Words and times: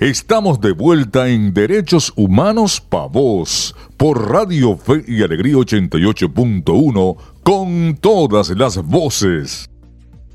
Estamos 0.00 0.60
de 0.60 0.72
vuelta 0.72 1.28
en 1.28 1.54
Derechos 1.54 2.12
Humanos 2.16 2.80
Pa' 2.80 3.06
Vos 3.06 3.76
por 3.96 4.28
Radio 4.28 4.76
Fe 4.76 5.04
y 5.06 5.22
Alegría 5.22 5.54
88.1 5.54 7.16
con 7.44 7.96
todas 8.00 8.50
las 8.50 8.82
voces. 8.82 9.70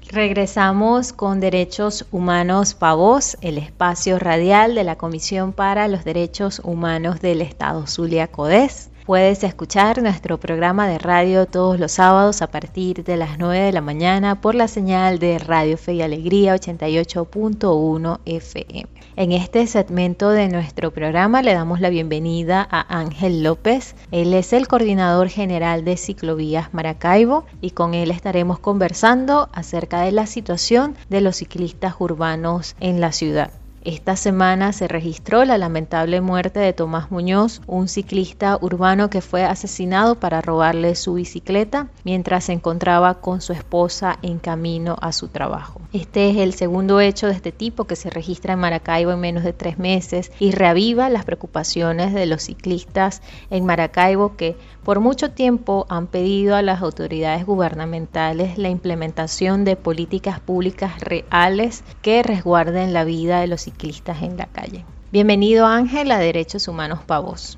Regresamos 0.07 1.11
con 1.11 1.41
Derechos 1.41 2.05
Humanos 2.09 2.73
Pa' 2.73 2.93
Vos, 2.93 3.37
el 3.41 3.57
espacio 3.57 4.17
radial 4.17 4.75
de 4.75 4.85
la 4.85 4.95
Comisión 4.95 5.51
para 5.51 5.89
los 5.89 6.05
Derechos 6.05 6.61
Humanos 6.63 7.19
del 7.19 7.41
Estado 7.41 7.85
Zulia 7.85 8.27
Codés. 8.27 8.89
Puedes 9.09 9.43
escuchar 9.43 10.03
nuestro 10.03 10.39
programa 10.39 10.87
de 10.87 10.99
radio 10.99 11.47
todos 11.47 11.79
los 11.79 11.93
sábados 11.93 12.43
a 12.43 12.51
partir 12.51 13.03
de 13.03 13.17
las 13.17 13.39
9 13.39 13.59
de 13.59 13.71
la 13.71 13.81
mañana 13.81 14.39
por 14.39 14.53
la 14.53 14.67
señal 14.67 15.17
de 15.17 15.39
Radio 15.39 15.79
Fe 15.79 15.93
y 15.93 16.03
Alegría 16.03 16.53
88.1 16.53 18.19
FM. 18.23 18.85
En 19.15 19.31
este 19.31 19.65
segmento 19.65 20.29
de 20.29 20.47
nuestro 20.47 20.91
programa 20.91 21.41
le 21.41 21.55
damos 21.55 21.81
la 21.81 21.89
bienvenida 21.89 22.67
a 22.69 22.99
Ángel 22.99 23.41
López. 23.41 23.95
Él 24.11 24.31
es 24.35 24.53
el 24.53 24.67
coordinador 24.67 25.29
general 25.29 25.83
de 25.83 25.97
Ciclovías 25.97 26.71
Maracaibo 26.71 27.45
y 27.61 27.71
con 27.71 27.95
él 27.95 28.11
estaremos 28.11 28.59
conversando 28.59 29.49
acerca 29.53 30.01
de 30.01 30.11
la 30.11 30.27
situación 30.27 30.95
de 31.09 31.21
los 31.21 31.37
ciclistas 31.37 31.95
urbanos 31.97 32.75
en 32.79 33.01
la 33.01 33.11
ciudad. 33.11 33.49
Esta 33.89 34.15
semana 34.15 34.71
se 34.71 34.87
registró 34.87 35.45
la 35.45 35.57
lamentable 35.57 36.21
muerte 36.21 36.59
de 36.59 36.73
Tomás 36.73 37.09
Muñoz, 37.09 37.59
un 37.65 37.87
ciclista 37.87 38.55
urbano 38.61 39.09
que 39.09 39.19
fue 39.19 39.45
asesinado 39.45 40.13
para 40.13 40.41
robarle 40.41 40.93
su 40.93 41.15
bicicleta 41.15 41.87
mientras 42.03 42.43
se 42.43 42.53
encontraba 42.53 43.15
con 43.15 43.41
su 43.41 43.51
esposa 43.51 44.19
en 44.21 44.37
camino 44.37 44.95
a 45.01 45.11
su 45.11 45.29
trabajo. 45.29 45.81
Este 45.91 46.29
es 46.29 46.37
el 46.37 46.53
segundo 46.53 46.99
hecho 46.99 47.25
de 47.25 47.33
este 47.33 47.51
tipo 47.51 47.85
que 47.85 47.95
se 47.95 48.11
registra 48.11 48.53
en 48.53 48.59
Maracaibo 48.59 49.11
en 49.11 49.19
menos 49.19 49.43
de 49.43 49.53
tres 49.53 49.79
meses 49.79 50.31
y 50.39 50.51
reaviva 50.51 51.09
las 51.09 51.25
preocupaciones 51.25 52.13
de 52.13 52.27
los 52.27 52.43
ciclistas 52.43 53.23
en 53.49 53.65
Maracaibo 53.65 54.35
que 54.35 54.55
por 54.83 54.99
mucho 54.99 55.31
tiempo 55.31 55.87
han 55.89 56.05
pedido 56.05 56.55
a 56.55 56.61
las 56.61 56.83
autoridades 56.83 57.43
gubernamentales 57.43 58.59
la 58.59 58.69
implementación 58.69 59.65
de 59.65 59.77
políticas 59.77 60.39
públicas 60.39 60.99
reales 60.99 61.83
que 62.03 62.21
resguarden 62.21 62.93
la 62.93 63.03
vida 63.03 63.41
de 63.41 63.47
los 63.47 63.61
ciclistas 63.61 64.21
en 64.21 64.37
la 64.37 64.45
calle. 64.45 64.85
Bienvenido 65.11 65.65
Ángel 65.65 66.11
a 66.11 66.19
Derechos 66.19 66.67
Humanos 66.67 66.99
Pavos. 67.03 67.57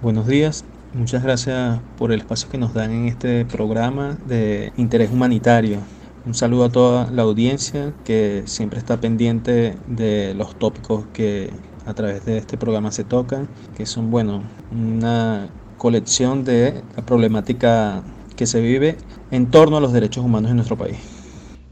Buenos 0.00 0.28
días, 0.28 0.64
muchas 0.92 1.24
gracias 1.24 1.80
por 1.98 2.12
el 2.12 2.20
espacio 2.20 2.48
que 2.48 2.58
nos 2.58 2.72
dan 2.72 2.92
en 2.92 3.08
este 3.08 3.44
programa 3.44 4.16
de 4.26 4.72
interés 4.76 5.10
humanitario. 5.10 5.80
Un 6.26 6.32
saludo 6.32 6.64
a 6.64 6.68
toda 6.70 7.10
la 7.10 7.20
audiencia 7.20 7.92
que 8.02 8.44
siempre 8.46 8.78
está 8.78 8.98
pendiente 8.98 9.76
de 9.86 10.32
los 10.32 10.58
tópicos 10.58 11.04
que 11.12 11.52
a 11.84 11.92
través 11.92 12.24
de 12.24 12.38
este 12.38 12.56
programa 12.56 12.92
se 12.92 13.04
tocan, 13.04 13.46
que 13.76 13.84
son, 13.84 14.10
bueno, 14.10 14.42
una 14.72 15.50
colección 15.76 16.42
de 16.42 16.82
la 16.96 17.04
problemática 17.04 18.02
que 18.36 18.46
se 18.46 18.62
vive 18.62 18.96
en 19.30 19.50
torno 19.50 19.76
a 19.76 19.80
los 19.80 19.92
derechos 19.92 20.24
humanos 20.24 20.50
en 20.50 20.56
nuestro 20.56 20.78
país. 20.78 20.96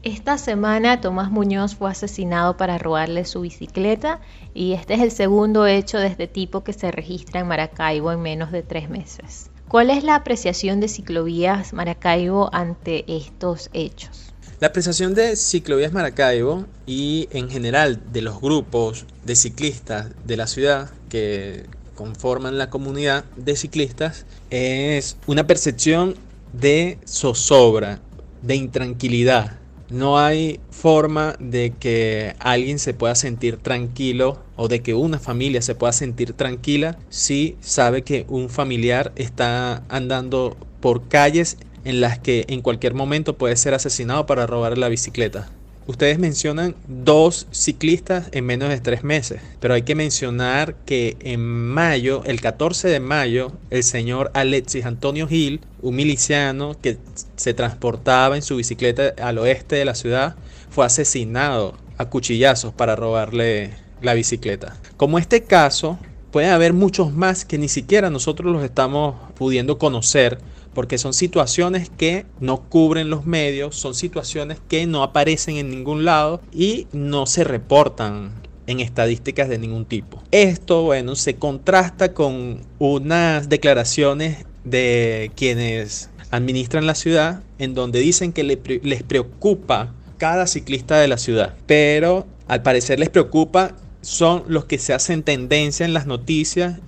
Esta 0.03 0.37
semana 0.37 1.01
Tomás 1.01 1.31
Muñoz 1.31 1.73
fue 1.75 1.89
asesinado 1.89 2.55
para 2.55 2.77
robarle 2.77 3.25
su 3.25 3.41
bicicleta 3.41 4.19
y 4.53 4.73
este 4.73 4.93
es 4.93 5.01
el 5.01 5.09
segundo 5.09 5.65
hecho 5.65 5.97
de 5.97 6.07
este 6.07 6.27
tipo 6.27 6.63
que 6.63 6.73
se 6.73 6.91
registra 6.91 7.41
en 7.41 7.47
Maracaibo 7.47 8.11
en 8.11 8.21
menos 8.21 8.51
de 8.51 8.61
tres 8.61 8.87
meses. 8.87 9.49
¿Cuál 9.67 9.89
es 9.89 10.03
la 10.03 10.13
apreciación 10.13 10.79
de 10.79 10.89
Ciclovías 10.89 11.73
Maracaibo 11.73 12.53
ante 12.53 13.05
estos 13.07 13.71
hechos? 13.73 14.32
La 14.59 14.67
apreciación 14.67 15.13
de 15.13 15.35
Ciclovías 15.35 15.93
Maracaibo 15.93 16.65
y 16.85 17.27
en 17.31 17.49
general 17.49 17.99
de 18.13 18.21
los 18.21 18.39
grupos 18.39 19.05
de 19.25 19.35
ciclistas 19.35 20.11
de 20.25 20.37
la 20.37 20.47
ciudad 20.47 20.91
que 21.09 21.65
conforman 21.95 22.57
la 22.57 22.69
comunidad 22.69 23.25
de 23.35 23.55
ciclistas 23.55 24.25
es 24.51 25.17
una 25.27 25.47
percepción 25.47 26.15
de 26.53 26.99
zozobra, 27.05 27.99
de 28.41 28.55
intranquilidad. 28.55 29.59
No 29.89 30.19
hay 30.19 30.59
forma 30.69 31.35
de 31.39 31.73
que 31.77 32.35
alguien 32.39 32.79
se 32.79 32.93
pueda 32.93 33.15
sentir 33.15 33.57
tranquilo 33.57 34.39
o 34.55 34.67
de 34.67 34.81
que 34.81 34.93
una 34.93 35.19
familia 35.19 35.61
se 35.61 35.75
pueda 35.75 35.93
sentir 35.93 36.33
tranquila 36.33 36.97
si 37.09 37.57
sabe 37.59 38.03
que 38.03 38.25
un 38.29 38.49
familiar 38.49 39.11
está 39.15 39.83
andando 39.89 40.55
por 40.79 41.07
calles 41.07 41.57
en 41.85 42.01
las 42.01 42.19
que 42.19 42.45
en 42.47 42.61
cualquier 42.61 42.93
momento 42.93 43.37
puede 43.37 43.55
ser 43.55 43.73
asesinado 43.73 44.25
para 44.25 44.47
robar 44.47 44.77
la 44.77 44.89
bicicleta. 44.89 45.49
Ustedes 45.85 46.17
mencionan 46.17 46.75
dos 46.87 47.45
ciclistas 47.51 48.29
en 48.31 48.45
menos 48.45 48.69
de 48.69 48.79
tres 48.79 49.03
meses, 49.03 49.41
pero 49.59 49.73
hay 49.73 49.81
que 49.81 49.95
mencionar 49.95 50.75
que 50.85 51.17
en 51.19 51.41
mayo, 51.41 52.23
el 52.25 52.39
14 52.39 52.87
de 52.87 53.01
mayo, 53.01 53.51
el 53.69 53.83
señor 53.83 54.31
Alexis 54.33 54.85
Antonio 54.85 55.27
Gil, 55.27 55.59
un 55.81 55.95
miliciano 55.95 56.77
que 56.81 56.97
se 57.35 57.53
transportaba 57.53 58.37
en 58.37 58.43
su 58.43 58.55
bicicleta 58.55 59.13
al 59.21 59.37
oeste 59.39 59.75
de 59.75 59.83
la 59.83 59.93
ciudad, 59.93 60.35
fue 60.69 60.85
asesinado 60.85 61.75
a 61.97 62.05
cuchillazos 62.05 62.73
para 62.73 62.95
robarle 62.95 63.71
la 64.01 64.13
bicicleta. 64.13 64.77
Como 64.95 65.19
este 65.19 65.43
caso, 65.43 65.99
puede 66.33 66.49
haber 66.49 66.73
muchos 66.73 67.13
más 67.13 67.45
que 67.45 67.59
ni 67.59 67.69
siquiera 67.69 68.09
nosotros 68.09 68.51
los 68.51 68.63
estamos 68.63 69.15
pudiendo 69.35 69.77
conocer 69.77 70.39
porque 70.73 70.97
son 70.97 71.13
situaciones 71.13 71.91
que 71.95 72.25
no 72.39 72.67
cubren 72.69 73.11
los 73.11 73.27
medios, 73.27 73.75
son 73.75 73.93
situaciones 73.93 74.57
que 74.67 74.87
no 74.87 75.03
aparecen 75.03 75.57
en 75.57 75.69
ningún 75.69 76.05
lado 76.05 76.41
y 76.51 76.87
no 76.91 77.27
se 77.27 77.43
reportan 77.43 78.31
en 78.65 78.79
estadísticas 78.79 79.47
de 79.47 79.59
ningún 79.59 79.85
tipo. 79.85 80.23
Esto, 80.31 80.81
bueno, 80.81 81.15
se 81.15 81.35
contrasta 81.35 82.15
con 82.15 82.61
unas 82.79 83.47
declaraciones 83.47 84.47
de 84.63 85.31
quienes 85.35 86.09
administran 86.31 86.87
la 86.87 86.95
ciudad 86.95 87.43
en 87.59 87.75
donde 87.75 87.99
dicen 87.99 88.33
que 88.33 88.43
les 88.43 89.03
preocupa 89.03 89.93
cada 90.17 90.47
ciclista 90.47 90.99
de 90.99 91.07
la 91.07 91.19
ciudad, 91.19 91.53
pero 91.67 92.25
al 92.47 92.63
parecer 92.63 92.97
les 92.97 93.09
preocupa 93.09 93.75
son 94.03 94.43
los 94.47 94.65
que 94.65 94.77
se 94.77 94.93
hacen 94.93 95.23
tendencia 95.23 95.85
en 95.85 95.93
las 95.93 96.05
noticias 96.05 96.79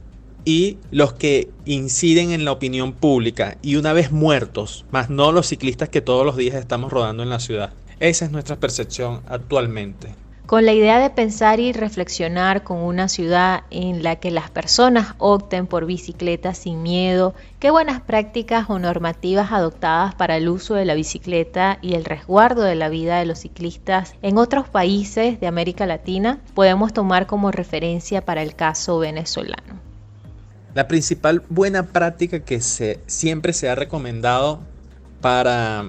y 0.43 0.77
los 0.91 1.13
que 1.13 1.49
inciden 1.65 2.31
en 2.31 2.45
la 2.45 2.51
opinión 2.51 2.93
pública 2.93 3.57
y 3.63 3.77
una 3.77 3.93
vez 3.93 4.11
muertos, 4.11 4.85
más 4.91 5.09
no 5.09 5.31
los 5.31 5.47
ciclistas 5.47 5.89
que 5.89 6.01
todos 6.01 6.25
los 6.25 6.37
días 6.37 6.55
estamos 6.55 6.91
rodando 6.91 7.23
en 7.23 7.29
la 7.29 7.39
ciudad. 7.39 7.73
Esa 7.99 8.25
es 8.25 8.31
nuestra 8.31 8.57
percepción 8.57 9.21
actualmente. 9.27 10.09
Con 10.45 10.63
la 10.63 10.73
idea 10.73 10.99
de 10.99 11.09
pensar 11.09 11.59
y 11.59 11.73
reflexionar 11.73 12.63
con 12.63 12.77
una 12.77 13.09
ciudad 13.09 13.63
en 13.71 14.03
la 14.03 14.17
que 14.17 14.29
las 14.29 14.51
personas 14.51 15.15
opten 15.17 15.65
por 15.65 15.87
bicicletas 15.87 16.59
sin 16.59 16.83
miedo, 16.83 17.33
qué 17.57 17.71
buenas 17.71 17.99
prácticas 17.99 18.69
o 18.69 18.77
normativas 18.77 19.51
adoptadas 19.51 20.13
para 20.13 20.37
el 20.37 20.47
uso 20.47 20.75
de 20.75 20.85
la 20.85 20.93
bicicleta 20.93 21.79
y 21.81 21.95
el 21.95 22.05
resguardo 22.05 22.61
de 22.61 22.75
la 22.75 22.89
vida 22.89 23.17
de 23.17 23.25
los 23.25 23.39
ciclistas 23.39 24.13
en 24.21 24.37
otros 24.37 24.69
países 24.69 25.39
de 25.39 25.47
América 25.47 25.87
Latina 25.87 26.39
podemos 26.53 26.93
tomar 26.93 27.25
como 27.25 27.49
referencia 27.49 28.23
para 28.23 28.43
el 28.43 28.53
caso 28.53 28.99
venezolano. 28.99 29.79
La 30.75 30.87
principal 30.87 31.41
buena 31.49 31.87
práctica 31.87 32.41
que 32.41 32.61
siempre 32.61 33.51
se 33.51 33.67
ha 33.67 33.73
recomendado 33.73 34.59
para 35.21 35.85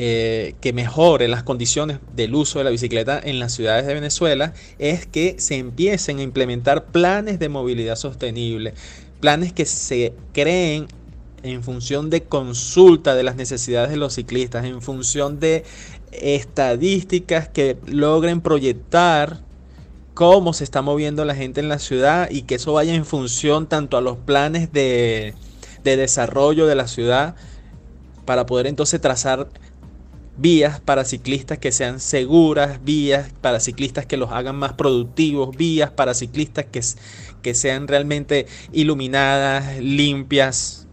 eh, 0.00 0.54
que 0.60 0.72
mejore 0.72 1.26
las 1.26 1.42
condiciones 1.42 1.98
del 2.14 2.36
uso 2.36 2.60
de 2.60 2.64
la 2.64 2.70
bicicleta 2.70 3.20
en 3.20 3.40
las 3.40 3.52
ciudades 3.52 3.84
de 3.84 3.94
Venezuela 3.94 4.52
es 4.78 5.06
que 5.06 5.34
se 5.40 5.56
empiecen 5.56 6.20
a 6.20 6.22
implementar 6.22 6.84
planes 6.84 7.40
de 7.40 7.48
movilidad 7.48 7.96
sostenible, 7.96 8.74
planes 9.18 9.52
que 9.52 9.66
se 9.66 10.12
creen 10.32 10.86
en 11.42 11.64
función 11.64 12.10
de 12.10 12.22
consulta 12.22 13.16
de 13.16 13.24
las 13.24 13.34
necesidades 13.34 13.90
de 13.90 13.96
los 13.96 14.14
ciclistas, 14.14 14.64
en 14.66 14.82
función 14.82 15.40
de 15.40 15.64
estadísticas 16.12 17.48
que 17.48 17.76
logren 17.86 18.40
proyectar 18.40 19.40
cómo 20.14 20.52
se 20.52 20.62
está 20.62 20.80
moviendo 20.80 21.24
la 21.24 21.34
gente 21.34 21.58
en 21.58 21.68
la 21.68 21.80
ciudad 21.80 22.30
y 22.30 22.42
que 22.42 22.54
eso 22.54 22.72
vaya 22.72 22.94
en 22.94 23.04
función 23.04 23.66
tanto 23.66 23.96
a 23.96 24.00
los 24.00 24.16
planes 24.16 24.72
de, 24.72 25.34
desarrollo 25.82 26.68
de 26.68 26.76
la 26.76 26.86
ciudad 26.86 27.34
para 28.26 28.46
poder 28.46 28.68
entonces 28.68 29.00
trazar 29.00 29.48
vías 30.38 30.80
para 30.80 31.04
ciclistas 31.04 31.58
que 31.58 31.72
sean 31.72 32.00
seguras, 32.00 32.82
vías 32.84 33.32
para 33.40 33.60
ciclistas 33.60 34.06
que 34.06 34.16
los 34.16 34.30
hagan 34.30 34.56
más 34.56 34.72
productivos, 34.72 35.56
vías 35.56 35.90
para 35.90 36.14
ciclistas 36.14 36.64
que, 36.66 36.80
que 37.42 37.54
sean 37.54 37.88
realmente 37.88 38.46
iluminadas, 38.72 39.78
limpias. 39.78 40.86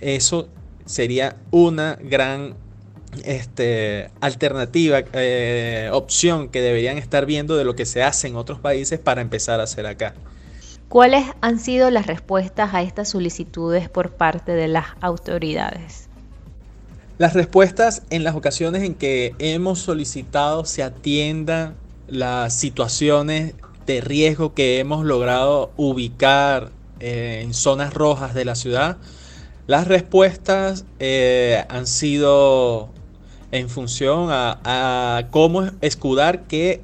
Eso 0.00 0.48
sería 0.86 1.36
una 1.50 1.98
gran 2.00 2.56
este, 3.24 4.10
alternativa, 4.20 5.00
eh, 5.12 5.90
opción 5.92 6.48
que 6.48 6.60
deberían 6.60 6.98
estar 6.98 7.26
viendo 7.26 7.56
de 7.56 7.64
lo 7.64 7.76
que 7.76 7.86
se 7.86 8.02
hace 8.02 8.28
en 8.28 8.36
otros 8.36 8.60
países 8.60 8.98
para 8.98 9.20
empezar 9.20 9.60
a 9.60 9.64
hacer 9.64 9.86
acá. 9.86 10.14
¿Cuáles 10.88 11.24
han 11.40 11.58
sido 11.58 11.90
las 11.90 12.06
respuestas 12.06 12.72
a 12.72 12.82
estas 12.82 13.10
solicitudes 13.10 13.88
por 13.88 14.12
parte 14.12 14.52
de 14.52 14.68
las 14.68 14.86
autoridades? 15.00 16.08
Las 17.18 17.32
respuestas 17.32 18.02
en 18.10 18.24
las 18.24 18.34
ocasiones 18.34 18.82
en 18.82 18.94
que 18.94 19.34
hemos 19.38 19.78
solicitado 19.78 20.66
se 20.66 20.82
atiendan 20.82 21.74
las 22.08 22.52
situaciones 22.52 23.54
de 23.86 24.02
riesgo 24.02 24.52
que 24.52 24.80
hemos 24.80 25.02
logrado 25.04 25.70
ubicar 25.78 26.70
eh, 27.00 27.40
en 27.42 27.54
zonas 27.54 27.94
rojas 27.94 28.34
de 28.34 28.44
la 28.44 28.54
ciudad, 28.54 28.98
las 29.66 29.88
respuestas 29.88 30.84
eh, 30.98 31.64
han 31.70 31.86
sido 31.86 32.90
en 33.50 33.70
función 33.70 34.28
a, 34.30 35.26
cómo 35.30 35.70
escudar 35.80 36.42
que 36.42 36.82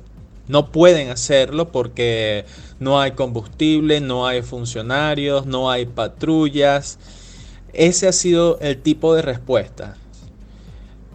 no 0.48 0.72
pueden 0.72 1.10
hacerlo 1.10 1.70
porque 1.70 2.46
no 2.80 3.00
hay 3.00 3.12
combustible, 3.12 4.00
no 4.00 4.26
hay 4.26 4.40
funcionarios, 4.40 5.44
no 5.44 5.70
hay 5.70 5.84
patrullas. 5.84 6.98
Ese 7.74 8.08
ha 8.08 8.12
sido 8.12 8.58
el 8.60 8.80
tipo 8.80 9.14
de 9.14 9.22
respuesta. 9.22 9.96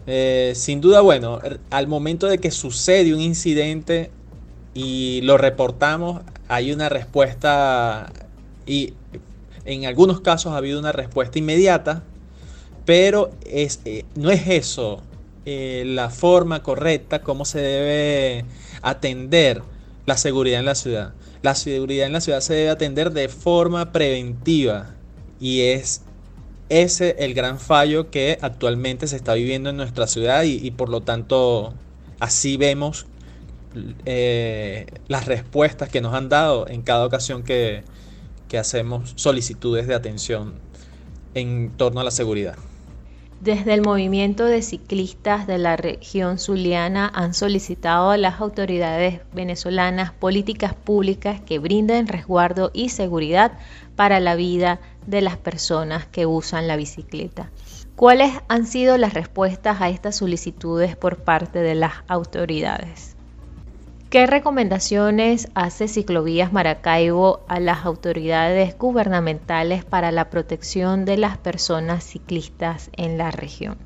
Eh, 0.07 0.53
sin 0.55 0.79
duda, 0.79 1.01
bueno, 1.01 1.39
al 1.69 1.87
momento 1.87 2.27
de 2.27 2.37
que 2.37 2.49
sucede 2.49 3.13
un 3.13 3.19
incidente 3.19 4.09
y 4.73 5.19
lo 5.21 5.37
reportamos, 5.37 6.21
hay 6.47 6.71
una 6.71 6.87
respuesta 6.87 8.11
y 8.65 8.93
en 9.65 9.85
algunos 9.85 10.21
casos 10.21 10.53
ha 10.53 10.57
habido 10.57 10.79
una 10.79 10.93
respuesta 10.93 11.39
inmediata, 11.39 12.03
pero 12.85 13.31
es, 13.45 13.81
eh, 13.83 14.05
no 14.15 14.31
es 14.31 14.47
eso 14.47 15.01
eh, 15.45 15.83
la 15.85 16.09
forma 16.09 16.63
correcta, 16.63 17.21
cómo 17.21 17.43
se 17.43 17.59
debe 17.59 18.45
atender 18.81 19.61
la 20.05 20.15
seguridad 20.15 20.61
en 20.61 20.65
la 20.65 20.75
ciudad. 20.75 21.13
La 21.41 21.53
seguridad 21.53 22.07
en 22.07 22.13
la 22.13 22.21
ciudad 22.21 22.39
se 22.39 22.53
debe 22.53 22.69
atender 22.69 23.11
de 23.11 23.27
forma 23.27 23.91
preventiva 23.91 24.95
y 25.39 25.61
es 25.61 26.01
ese 26.69 27.15
el 27.19 27.33
gran 27.33 27.59
fallo 27.59 28.09
que 28.11 28.37
actualmente 28.41 29.07
se 29.07 29.15
está 29.15 29.33
viviendo 29.33 29.69
en 29.69 29.77
nuestra 29.77 30.07
ciudad 30.07 30.43
y, 30.43 30.71
por 30.71 30.89
lo 30.89 31.01
tanto 31.01 31.73
así 32.19 32.57
vemos 32.57 33.05
eh, 34.05 34.87
las 35.07 35.25
respuestas 35.25 35.89
que 35.89 36.01
nos 36.01 36.13
han 36.13 36.29
dado 36.29 36.67
en 36.67 36.81
cada 36.81 37.05
ocasión 37.05 37.43
que, 37.43 37.83
que 38.47 38.57
hacemos 38.57 39.13
solicitudes 39.15 39.87
de 39.87 39.95
atención 39.95 40.55
en 41.33 41.69
torno 41.69 42.01
a 42.01 42.03
la 42.03 42.11
seguridad. 42.11 42.55
Desde 43.39 43.75
el 43.75 43.83
movimiento 43.83 44.45
de 44.45 44.63
ciclistas 44.63 45.45
de 45.45 45.59
la 45.59 45.77
región 45.77 46.39
zuliana 46.39 47.11
han 47.13 47.35
solicitado 47.35 48.09
a 48.09 48.17
las 48.17 48.41
autoridades 48.41 49.21
venezolanas 49.31 50.11
políticas 50.11 50.73
públicas 50.73 51.39
que 51.41 51.59
brinden 51.59 52.07
resguardo 52.07 52.71
y 52.73 52.89
seguridad 52.89 53.51
para 53.95 54.19
la 54.19 54.35
vida 54.35 54.79
de 55.07 55.21
las 55.21 55.37
personas 55.37 56.05
que 56.05 56.27
usan 56.27 56.67
la 56.67 56.75
bicicleta. 56.75 57.49
¿Cuáles 57.95 58.31
han 58.47 58.67
sido 58.67 58.97
las 58.97 59.15
respuestas 59.15 59.81
a 59.81 59.89
estas 59.89 60.17
solicitudes 60.17 60.95
por 60.95 61.17
parte 61.17 61.59
de 61.59 61.73
las 61.73 61.93
autoridades? 62.07 63.15
¿Qué 64.09 64.25
recomendaciones 64.25 65.49
hace 65.53 65.87
Ciclovías 65.87 66.53
Maracaibo 66.53 67.41
a 67.49 67.59
las 67.59 67.85
autoridades 67.85 68.77
gubernamentales 68.77 69.83
para 69.83 70.11
la 70.11 70.29
protección 70.29 71.03
de 71.03 71.17
las 71.17 71.37
personas 71.37 72.05
ciclistas 72.05 72.89
en 72.93 73.17
la 73.17 73.31
región? 73.31 73.77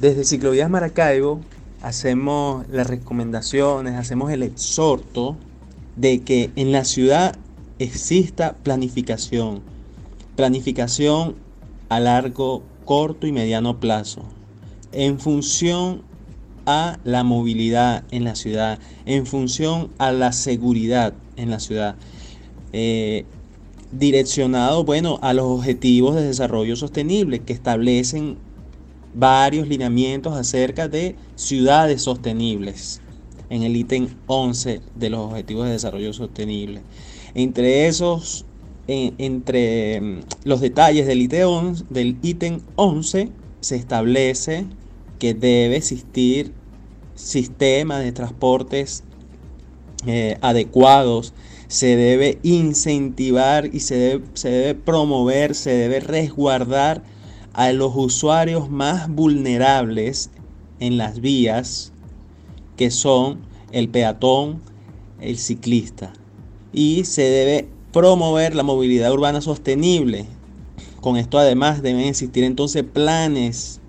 Desde 0.00 0.24
Ciclovías 0.24 0.70
Maracaibo 0.70 1.40
hacemos 1.82 2.68
las 2.68 2.86
recomendaciones, 2.86 3.94
hacemos 3.94 4.30
el 4.30 4.42
exhorto 4.42 5.36
de 5.96 6.20
que 6.22 6.50
en 6.56 6.70
la 6.72 6.84
ciudad 6.84 7.36
exista 7.78 8.54
planificación, 8.62 9.62
planificación 10.36 11.36
a 11.88 12.00
largo, 12.00 12.62
corto 12.84 13.26
y 13.26 13.32
mediano 13.32 13.80
plazo, 13.80 14.22
en 14.92 15.18
función 15.18 16.02
a 16.66 16.98
la 17.04 17.24
movilidad 17.24 18.04
en 18.10 18.24
la 18.24 18.34
ciudad, 18.34 18.78
en 19.06 19.26
función 19.26 19.90
a 19.98 20.12
la 20.12 20.32
seguridad 20.32 21.14
en 21.36 21.50
la 21.50 21.60
ciudad. 21.60 21.96
Eh, 22.72 23.24
direccionado, 23.92 24.84
bueno, 24.84 25.18
a 25.22 25.34
los 25.34 25.44
objetivos 25.44 26.14
de 26.14 26.22
desarrollo 26.22 26.76
sostenible 26.76 27.40
que 27.40 27.52
establecen 27.52 28.38
varios 29.14 29.68
lineamientos 29.68 30.34
acerca 30.34 30.88
de 30.88 31.16
ciudades 31.36 32.02
sostenibles 32.02 33.02
en 33.50 33.62
el 33.62 33.76
ítem 33.76 34.08
11 34.26 34.80
de 34.94 35.10
los 35.10 35.20
objetivos 35.20 35.66
de 35.66 35.72
desarrollo 35.72 36.14
sostenible. 36.14 36.80
Entre 37.34 37.86
esos, 37.86 38.46
entre 39.18 40.00
mm, 40.00 40.20
los 40.44 40.60
detalles 40.60 41.06
del 41.06 41.22
ítem, 41.22 41.74
del 41.90 42.16
ítem 42.22 42.60
11 42.76 43.30
se 43.60 43.76
establece 43.76 44.66
que 45.18 45.34
debe 45.34 45.76
existir 45.76 46.52
sistemas 47.14 48.02
de 48.02 48.12
transportes 48.12 49.04
eh, 50.06 50.36
adecuados, 50.40 51.32
se 51.68 51.96
debe 51.96 52.38
incentivar 52.42 53.70
y 53.72 53.80
se 53.80 53.94
debe, 53.94 54.24
se 54.34 54.50
debe 54.50 54.74
promover, 54.74 55.54
se 55.54 55.70
debe 55.70 56.00
resguardar 56.00 57.02
a 57.52 57.72
los 57.72 57.92
usuarios 57.94 58.70
más 58.70 59.08
vulnerables 59.08 60.30
en 60.80 60.98
las 60.98 61.20
vías, 61.20 61.92
que 62.76 62.90
son 62.90 63.40
el 63.70 63.88
peatón, 63.88 64.60
el 65.20 65.38
ciclista. 65.38 66.12
Y 66.72 67.04
se 67.04 67.22
debe 67.22 67.68
promover 67.92 68.54
la 68.54 68.62
movilidad 68.62 69.12
urbana 69.12 69.40
sostenible. 69.40 70.26
Con 71.00 71.16
esto 71.16 71.38
además 71.38 71.82
deben 71.82 72.06
existir 72.06 72.44
entonces 72.44 72.84
planes 72.84 73.80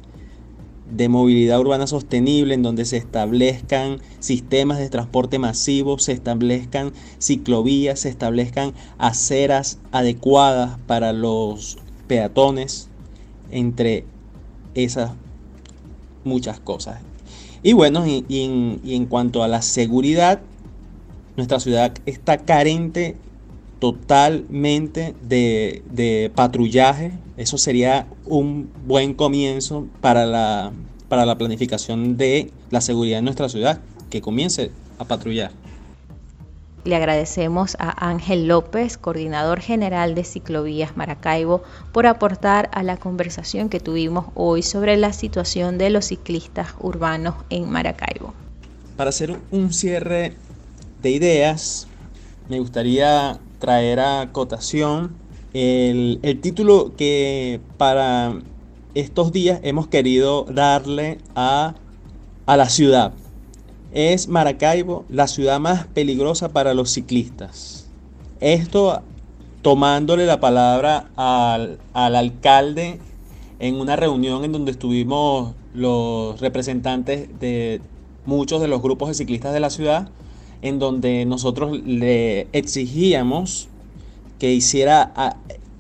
de 0.96 1.10
movilidad 1.10 1.60
urbana 1.60 1.88
sostenible 1.88 2.54
en 2.54 2.62
donde 2.62 2.86
se 2.86 2.98
establezcan 2.98 4.00
sistemas 4.20 4.78
de 4.78 4.90
transporte 4.90 5.40
masivo, 5.40 5.98
se 5.98 6.12
establezcan 6.12 6.94
ciclovías, 7.20 8.02
se 8.02 8.10
establezcan 8.10 8.74
aceras 8.98 9.80
adecuadas 9.92 10.78
para 10.86 11.14
los 11.14 11.78
peatones, 12.08 12.90
entre 13.52 14.06
esas 14.76 15.12
muchas 16.24 16.60
cosas. 16.60 17.00
Y 17.62 17.74
bueno, 17.74 18.06
y, 18.06 18.26
en, 18.84 19.06
cuanto 19.06 19.44
a 19.44 19.48
la 19.48 19.62
seguridad, 19.62 20.42
nuestra 21.38 21.60
ciudad 21.60 21.94
está 22.06 22.38
carente 22.40 23.16
totalmente 23.84 25.14
de, 25.24 25.84
de 25.92 26.32
patrullaje, 26.34 27.12
eso 27.36 27.58
sería 27.58 28.08
un 28.26 28.72
buen 28.86 29.14
comienzo 29.14 29.88
para 30.00 30.26
la, 30.26 30.72
para 31.10 31.26
la 31.26 31.38
planificación 31.38 32.16
de 32.16 32.50
la 32.70 32.80
seguridad 32.80 33.20
en 33.20 33.26
nuestra 33.26 33.50
ciudad, 33.50 33.82
que 34.10 34.22
comience 34.22 34.72
a 35.00 35.04
patrullar. 35.04 35.52
Le 36.86 36.96
agradecemos 36.96 37.76
a 37.78 38.08
Ángel 38.08 38.48
López, 38.48 38.98
coordinador 38.98 39.60
general 39.60 40.16
de 40.16 40.24
Ciclovías 40.24 40.96
Maracaibo, 40.96 41.62
por 41.92 42.08
aportar 42.08 42.70
a 42.72 42.84
la 42.84 42.96
conversación 42.96 43.68
que 43.68 43.82
tuvimos 43.82 44.28
hoy 44.34 44.62
sobre 44.62 44.96
la 44.96 45.12
situación 45.12 45.78
de 45.78 45.90
los 45.90 46.06
ciclistas 46.06 46.70
urbanos 46.80 47.36
en 47.50 47.70
Maracaibo. 47.70 48.34
Para 48.96 49.10
hacer 49.10 49.38
un 49.52 49.74
cierre 49.74 50.38
de 51.02 51.10
ideas, 51.10 51.90
me 52.48 52.60
gustaría 52.60 53.42
traer 53.64 54.02
a 54.02 54.30
cotación 54.34 55.16
el, 55.54 56.20
título 56.42 56.92
que 56.98 57.62
para 57.78 58.34
estos 58.94 59.32
días 59.32 59.62
hemos 59.64 59.88
querido 59.88 60.44
darle 60.50 61.20
a, 61.34 61.76
a 62.46 62.58
la 62.58 62.68
ciudad 62.68 63.14
es 63.94 64.28
Maracaibo 64.28 65.06
la 65.08 65.28
ciudad 65.28 65.62
más 65.62 65.88
peligrosa 65.88 66.50
para 66.50 66.74
los 66.74 66.92
ciclistas. 66.92 67.88
Esto 68.42 69.02
tomándole 69.62 70.26
la 70.26 70.42
palabra 70.42 71.10
al, 71.16 71.80
al, 71.94 72.18
alcalde 72.18 73.00
en 73.60 73.76
una 73.76 73.96
reunión 73.96 74.44
en 74.44 74.52
donde 74.52 74.72
estuvimos 74.72 75.54
los 75.74 76.42
representantes 76.42 77.30
de 77.40 77.80
muchos 78.26 78.60
de 78.60 78.68
los 78.68 78.82
grupos 78.82 79.08
de 79.08 79.14
ciclistas 79.14 79.54
de 79.54 79.62
la 79.62 79.70
ciudad, 79.70 80.10
en 80.64 80.80
donde 80.80 81.26
nosotros 81.26 81.78
le 81.86 82.48
exigíamos 82.54 83.68
que 84.40 84.54
hiciera 84.54 85.12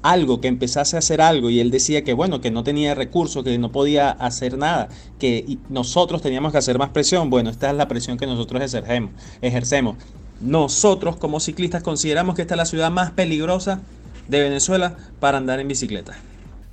algo, 0.02 0.42
que 0.42 0.50
empezase 0.50 0.98
a 0.98 1.00
hacer 1.00 1.22
algo 1.22 1.50
y 1.50 1.62
él 1.62 1.72
decía 1.72 2.04
que 2.04 2.14
bueno, 2.14 2.42
que 2.42 2.52
no 2.52 2.64
tenía 2.64 2.94
recursos, 2.94 3.46
que 3.46 3.58
no 3.58 3.72
podía 3.72 4.12
hacer 4.12 4.58
nada, 4.58 4.90
que 5.20 5.58
nosotros 5.70 6.22
teníamos 6.22 6.52
que 6.52 6.58
hacer 6.58 6.78
más 6.78 6.90
presión. 6.90 7.30
Bueno, 7.30 7.50
esta 7.50 7.72
es 7.72 7.78
la 7.78 7.88
presión 7.88 8.18
que 8.18 8.28
nosotros 8.28 8.62
ejercemos. 8.62 9.12
ejercemos. 9.42 9.96
Nosotros 10.42 11.16
como 11.16 11.40
ciclistas 11.40 11.82
consideramos 11.82 12.36
que 12.36 12.42
esta 12.42 12.56
es 12.56 12.58
la 12.58 12.66
ciudad 12.66 12.92
más 12.92 13.12
peligrosa 13.12 13.80
de 14.28 14.42
Venezuela 14.42 14.98
para 15.22 15.38
andar 15.38 15.62
en 15.62 15.70
bicicleta. 15.70 16.18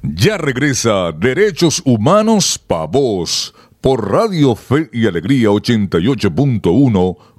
Ya 0.03 0.37
regresa 0.37 1.13
Derechos 1.13 1.81
Humanos 1.85 2.59
Pa' 2.59 2.87
Vos 2.87 3.55
por 3.81 4.11
Radio 4.11 4.57
Fe 4.57 4.91
y 4.93 5.07
Alegría 5.07 5.49
88.1 5.51 7.30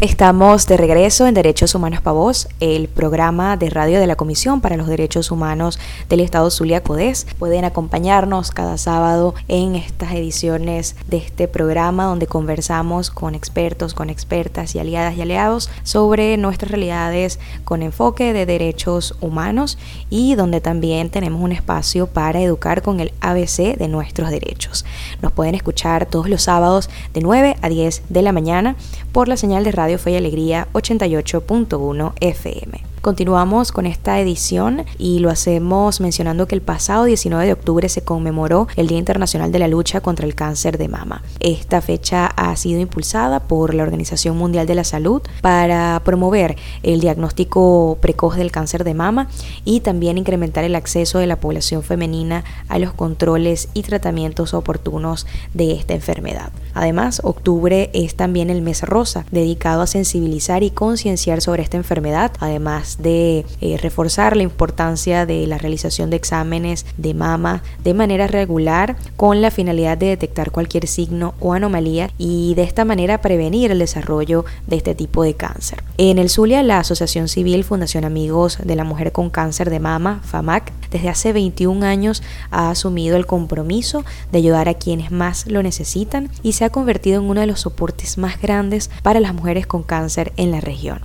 Estamos 0.00 0.68
de 0.68 0.76
regreso 0.76 1.26
en 1.26 1.34
Derechos 1.34 1.74
Humanos 1.74 2.00
para 2.00 2.12
Vos, 2.12 2.46
el 2.60 2.86
programa 2.86 3.56
de 3.56 3.68
radio 3.68 3.98
de 3.98 4.06
la 4.06 4.14
Comisión 4.14 4.60
para 4.60 4.76
los 4.76 4.86
Derechos 4.86 5.32
Humanos 5.32 5.80
del 6.08 6.20
Estado 6.20 6.52
Zulia 6.52 6.84
Codés. 6.84 7.26
Pueden 7.36 7.64
acompañarnos 7.64 8.52
cada 8.52 8.78
sábado 8.78 9.34
en 9.48 9.74
estas 9.74 10.12
ediciones 10.12 10.94
de 11.08 11.16
este 11.16 11.48
programa 11.48 12.04
donde 12.04 12.28
conversamos 12.28 13.10
con 13.10 13.34
expertos, 13.34 13.92
con 13.92 14.08
expertas 14.08 14.76
y 14.76 14.78
aliadas 14.78 15.16
y 15.16 15.22
aliados 15.22 15.68
sobre 15.82 16.36
nuestras 16.36 16.70
realidades 16.70 17.40
con 17.64 17.82
enfoque 17.82 18.32
de 18.32 18.46
derechos 18.46 19.16
humanos 19.20 19.78
y 20.10 20.36
donde 20.36 20.60
también 20.60 21.10
tenemos 21.10 21.42
un 21.42 21.50
espacio 21.50 22.06
para 22.06 22.40
educar 22.40 22.82
con 22.82 23.00
el 23.00 23.12
ABC 23.20 23.76
de 23.76 23.88
nuestros 23.88 24.30
derechos. 24.30 24.84
Nos 25.22 25.32
pueden 25.32 25.56
escuchar 25.56 26.06
todos 26.06 26.28
los 26.28 26.42
sábados 26.42 26.88
de 27.14 27.20
9 27.20 27.56
a 27.60 27.68
10 27.68 28.02
de 28.08 28.22
la 28.22 28.30
mañana 28.30 28.76
por 29.10 29.26
la 29.26 29.36
señal 29.36 29.64
de 29.64 29.72
radio 29.72 29.87
Radio 29.88 29.98
Fe 29.98 30.18
Alegría 30.18 30.68
88.1 30.74 32.12
FM. 32.20 32.87
Continuamos 33.00 33.70
con 33.70 33.86
esta 33.86 34.18
edición 34.18 34.84
y 34.98 35.20
lo 35.20 35.30
hacemos 35.30 36.00
mencionando 36.00 36.48
que 36.48 36.56
el 36.56 36.62
pasado 36.62 37.04
19 37.04 37.46
de 37.46 37.52
octubre 37.52 37.88
se 37.88 38.02
conmemoró 38.02 38.66
el 38.74 38.88
Día 38.88 38.98
Internacional 38.98 39.52
de 39.52 39.60
la 39.60 39.68
Lucha 39.68 40.00
contra 40.00 40.26
el 40.26 40.34
Cáncer 40.34 40.78
de 40.78 40.88
Mama. 40.88 41.22
Esta 41.38 41.80
fecha 41.80 42.26
ha 42.26 42.54
sido 42.56 42.80
impulsada 42.80 43.40
por 43.40 43.72
la 43.74 43.84
Organización 43.84 44.36
Mundial 44.36 44.66
de 44.66 44.74
la 44.74 44.82
Salud 44.82 45.22
para 45.42 46.02
promover 46.04 46.56
el 46.82 47.00
diagnóstico 47.00 47.98
precoz 48.00 48.36
del 48.36 48.50
cáncer 48.50 48.82
de 48.82 48.94
mama 48.94 49.28
y 49.64 49.80
también 49.80 50.18
incrementar 50.18 50.64
el 50.64 50.74
acceso 50.74 51.18
de 51.18 51.28
la 51.28 51.40
población 51.40 51.84
femenina 51.84 52.44
a 52.68 52.80
los 52.80 52.92
controles 52.92 53.68
y 53.74 53.82
tratamientos 53.82 54.54
oportunos 54.54 55.26
de 55.54 55.72
esta 55.72 55.94
enfermedad. 55.94 56.50
Además, 56.74 57.20
octubre 57.22 57.90
es 57.92 58.16
también 58.16 58.50
el 58.50 58.62
mes 58.62 58.82
rosa, 58.82 59.24
dedicado 59.30 59.82
a 59.82 59.86
sensibilizar 59.86 60.62
y 60.62 60.70
concienciar 60.70 61.40
sobre 61.40 61.62
esta 61.62 61.76
enfermedad, 61.76 62.32
además 62.40 62.87
de 62.96 63.44
eh, 63.60 63.76
reforzar 63.76 64.36
la 64.36 64.42
importancia 64.42 65.26
de 65.26 65.46
la 65.46 65.58
realización 65.58 66.10
de 66.10 66.16
exámenes 66.16 66.86
de 66.96 67.14
mama 67.14 67.62
de 67.84 67.94
manera 67.94 68.26
regular 68.26 68.96
con 69.16 69.42
la 69.42 69.50
finalidad 69.50 69.98
de 69.98 70.06
detectar 70.06 70.50
cualquier 70.50 70.86
signo 70.86 71.34
o 71.40 71.52
anomalía 71.52 72.10
y 72.18 72.54
de 72.54 72.62
esta 72.62 72.84
manera 72.84 73.20
prevenir 73.20 73.70
el 73.70 73.78
desarrollo 73.78 74.44
de 74.66 74.76
este 74.76 74.94
tipo 74.94 75.22
de 75.22 75.34
cáncer. 75.34 75.82
En 75.98 76.18
el 76.18 76.30
Zulia, 76.30 76.62
la 76.62 76.78
Asociación 76.78 77.28
Civil 77.28 77.64
Fundación 77.64 78.04
Amigos 78.04 78.58
de 78.64 78.76
la 78.76 78.84
Mujer 78.84 79.12
con 79.12 79.30
Cáncer 79.30 79.70
de 79.70 79.80
Mama, 79.80 80.22
FAMAC, 80.24 80.72
desde 80.90 81.08
hace 81.08 81.32
21 81.32 81.84
años 81.84 82.22
ha 82.50 82.70
asumido 82.70 83.16
el 83.16 83.26
compromiso 83.26 84.04
de 84.32 84.38
ayudar 84.38 84.68
a 84.68 84.74
quienes 84.74 85.10
más 85.10 85.46
lo 85.46 85.62
necesitan 85.62 86.30
y 86.42 86.52
se 86.52 86.64
ha 86.64 86.70
convertido 86.70 87.20
en 87.20 87.28
uno 87.28 87.40
de 87.40 87.46
los 87.46 87.60
soportes 87.60 88.18
más 88.18 88.40
grandes 88.40 88.90
para 89.02 89.20
las 89.20 89.34
mujeres 89.34 89.66
con 89.66 89.82
cáncer 89.82 90.32
en 90.36 90.50
la 90.50 90.60
región. 90.60 91.00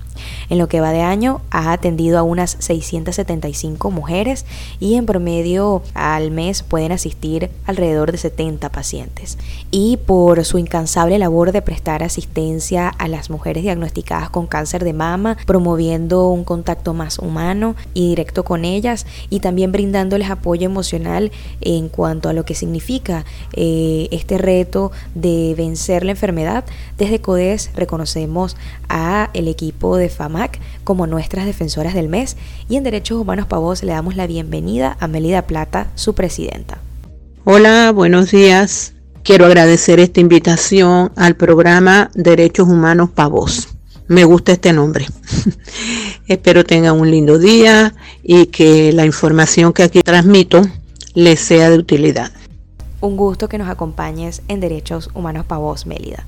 En 0.50 0.58
lo 0.58 0.68
que 0.68 0.80
va 0.80 0.92
de 0.92 1.02
año 1.02 1.40
ha 1.50 1.72
atendido 1.72 2.18
a 2.18 2.22
unas 2.22 2.56
675 2.60 3.90
mujeres 3.90 4.46
y 4.80 4.94
en 4.94 5.06
promedio 5.06 5.82
al 5.94 6.30
mes 6.30 6.62
pueden 6.62 6.92
asistir 6.92 7.50
alrededor 7.66 8.12
de 8.12 8.18
70 8.18 8.70
pacientes. 8.70 9.38
Y 9.70 9.98
por 9.98 10.44
su 10.44 10.58
incansable 10.58 11.18
labor 11.18 11.52
de 11.52 11.62
prestar 11.62 12.02
asistencia 12.02 12.88
a 12.88 13.08
las 13.08 13.30
mujeres 13.30 13.62
diagnosticadas 13.62 14.30
con 14.30 14.46
cáncer 14.46 14.84
de 14.84 14.92
mama, 14.92 15.36
promoviendo 15.46 16.28
un 16.28 16.44
contacto 16.44 16.94
más 16.94 17.18
humano 17.18 17.74
y 17.92 18.08
directo 18.08 18.44
con 18.44 18.64
ellas 18.64 19.06
y 19.30 19.40
también 19.40 19.72
brindándoles 19.72 20.30
apoyo 20.30 20.66
emocional 20.66 21.32
en 21.60 21.88
cuanto 21.88 22.28
a 22.28 22.32
lo 22.32 22.44
que 22.44 22.54
significa 22.54 23.24
eh, 23.52 24.08
este 24.10 24.38
reto 24.38 24.92
de 25.14 25.54
vencer 25.56 26.04
la 26.04 26.12
enfermedad, 26.12 26.64
desde 26.98 27.20
CODES 27.20 27.70
reconocemos 27.74 28.56
a 28.88 29.30
el 29.34 29.48
equipo 29.48 29.96
de 29.96 30.08
FAMAC 30.14 30.58
como 30.84 31.06
nuestras 31.06 31.46
defensoras 31.46 31.94
del 31.94 32.08
mes 32.08 32.36
y 32.68 32.76
en 32.76 32.84
Derechos 32.84 33.18
Humanos 33.18 33.46
Pavos 33.46 33.82
le 33.82 33.92
damos 33.92 34.16
la 34.16 34.26
bienvenida 34.26 34.96
a 35.00 35.08
Melida 35.08 35.42
Plata, 35.42 35.88
su 35.94 36.14
presidenta. 36.14 36.78
Hola, 37.44 37.92
buenos 37.92 38.30
días. 38.30 38.94
Quiero 39.22 39.46
agradecer 39.46 40.00
esta 40.00 40.20
invitación 40.20 41.12
al 41.16 41.36
programa 41.36 42.10
Derechos 42.14 42.68
Humanos 42.68 43.10
Pavos. 43.10 43.68
Me 44.06 44.24
gusta 44.24 44.52
este 44.52 44.72
nombre. 44.72 45.06
Espero 46.26 46.64
tengan 46.64 47.00
un 47.00 47.10
lindo 47.10 47.38
día 47.38 47.94
y 48.22 48.46
que 48.46 48.92
la 48.92 49.06
información 49.06 49.72
que 49.72 49.82
aquí 49.82 50.02
transmito 50.02 50.62
les 51.14 51.40
sea 51.40 51.70
de 51.70 51.78
utilidad. 51.78 52.32
Un 53.00 53.16
gusto 53.16 53.48
que 53.48 53.58
nos 53.58 53.68
acompañes 53.68 54.42
en 54.48 54.60
Derechos 54.60 55.10
Humanos 55.14 55.46
Pavos, 55.46 55.86
Mélida. 55.86 56.26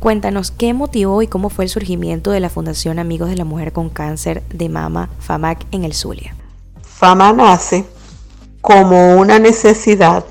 Cuéntanos 0.00 0.50
qué 0.50 0.72
motivó 0.72 1.20
y 1.20 1.26
cómo 1.26 1.50
fue 1.50 1.66
el 1.66 1.68
surgimiento 1.68 2.30
de 2.30 2.40
la 2.40 2.48
Fundación 2.48 2.98
Amigos 2.98 3.28
de 3.28 3.36
la 3.36 3.44
Mujer 3.44 3.74
con 3.74 3.90
Cáncer 3.90 4.42
de 4.48 4.70
Mama, 4.70 5.10
FAMAC, 5.18 5.66
en 5.72 5.84
el 5.84 5.92
Zulia. 5.92 6.34
FAMA 6.82 7.34
nace 7.34 7.84
como 8.62 9.16
una 9.16 9.38
necesidad 9.38 10.24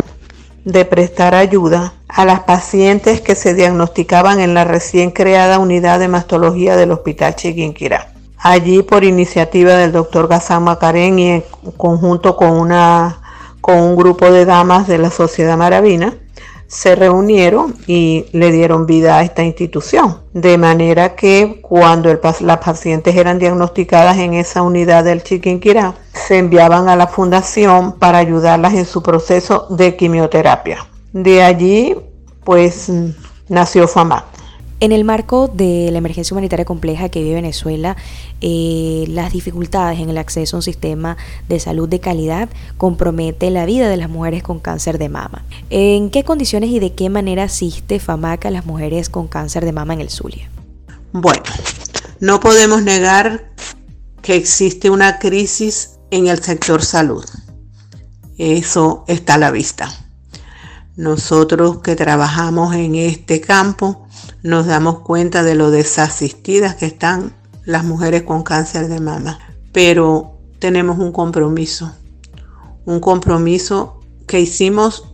de 0.65 0.85
prestar 0.85 1.35
ayuda 1.35 1.93
a 2.07 2.25
las 2.25 2.39
pacientes 2.39 3.21
que 3.21 3.35
se 3.35 3.53
diagnosticaban 3.53 4.39
en 4.39 4.55
la 4.55 4.63
recién 4.63 5.11
creada 5.11 5.59
unidad 5.59 5.99
de 5.99 6.07
mastología 6.07 6.75
del 6.75 6.91
Hospital 6.91 7.35
Chiquinquirá. 7.35 8.11
Allí, 8.39 8.81
por 8.81 9.03
iniciativa 9.03 9.73
del 9.73 9.91
doctor 9.91 10.27
Gazán 10.27 10.63
Macarén 10.63 11.19
y 11.19 11.29
en 11.29 11.43
conjunto 11.77 12.35
con, 12.35 12.53
una, 12.53 13.19
con 13.61 13.77
un 13.77 13.95
grupo 13.95 14.31
de 14.31 14.45
damas 14.45 14.87
de 14.87 14.97
la 14.97 15.11
Sociedad 15.11 15.57
Maravina, 15.57 16.15
se 16.69 16.95
reunieron 16.95 17.75
y 17.87 18.27
le 18.31 18.51
dieron 18.51 18.85
vida 18.85 19.17
a 19.17 19.23
esta 19.23 19.43
institución. 19.43 20.19
De 20.33 20.57
manera 20.57 21.15
que 21.15 21.59
cuando 21.61 22.17
las 22.41 22.57
pacientes 22.59 23.15
eran 23.15 23.39
diagnosticadas 23.39 24.17
en 24.19 24.35
esa 24.35 24.61
unidad 24.61 25.03
del 25.03 25.23
Chiquinquirá, 25.23 25.95
se 26.13 26.37
enviaban 26.37 26.87
a 26.87 26.95
la 26.95 27.07
fundación 27.07 27.93
para 27.93 28.19
ayudarlas 28.19 28.75
en 28.75 28.85
su 28.85 29.01
proceso 29.01 29.65
de 29.71 29.95
quimioterapia. 29.95 30.87
De 31.11 31.41
allí, 31.41 31.95
pues, 32.43 32.91
nació 33.49 33.87
FAMA. 33.87 34.25
En 34.81 34.93
el 34.93 35.03
marco 35.03 35.49
de 35.49 35.89
la 35.91 35.97
emergencia 35.97 36.33
humanitaria 36.33 36.63
compleja 36.63 37.09
que 37.09 37.21
vive 37.21 37.35
Venezuela, 37.35 37.97
eh, 38.39 39.03
las 39.09 39.33
dificultades 39.33 39.99
en 39.99 40.09
el 40.09 40.17
acceso 40.17 40.55
a 40.55 40.59
un 40.59 40.63
sistema 40.63 41.17
de 41.49 41.59
salud 41.59 41.89
de 41.89 41.99
calidad 41.99 42.47
compromete 42.77 43.49
la 43.51 43.65
vida 43.65 43.89
de 43.89 43.97
las 43.97 44.09
mujeres 44.09 44.41
con 44.41 44.59
cáncer 44.59 44.97
de 44.97 45.09
mama. 45.09 45.43
¿En 45.69 46.09
qué 46.09 46.23
condiciones 46.23 46.69
y 46.69 46.79
de 46.79 46.93
qué 46.93 47.09
manera 47.09 47.43
asiste 47.43 47.99
FAMAC 47.99 48.45
a 48.45 48.51
las 48.51 48.65
mujeres 48.65 49.09
con 49.09 49.27
cáncer 49.27 49.65
de 49.65 49.73
mama 49.73 49.95
en 49.95 49.99
el 49.99 50.09
Zulia? 50.09 50.49
Bueno, 51.11 51.43
no 52.21 52.39
podemos 52.39 52.81
negar 52.81 53.51
que 54.21 54.35
existe 54.35 54.89
una 54.89 55.19
crisis 55.19 55.99
en 56.09 56.27
el 56.27 56.41
sector 56.41 56.83
salud. 56.83 57.25
Eso 58.37 59.03
está 59.07 59.33
a 59.33 59.39
la 59.39 59.51
vista. 59.51 59.91
Nosotros 60.95 61.81
que 61.81 61.95
trabajamos 61.95 62.75
en 62.75 62.95
este 62.95 63.41
campo, 63.41 64.07
nos 64.43 64.65
damos 64.65 64.99
cuenta 64.99 65.43
de 65.43 65.55
lo 65.55 65.71
desasistidas 65.71 66.75
que 66.75 66.85
están 66.85 67.33
las 67.65 67.83
mujeres 67.83 68.23
con 68.23 68.43
cáncer 68.43 68.87
de 68.87 68.99
mama. 68.99 69.39
Pero 69.71 70.39
tenemos 70.59 70.97
un 70.99 71.11
compromiso, 71.11 71.93
un 72.85 72.99
compromiso 72.99 73.99
que 74.27 74.39
hicimos 74.39 75.13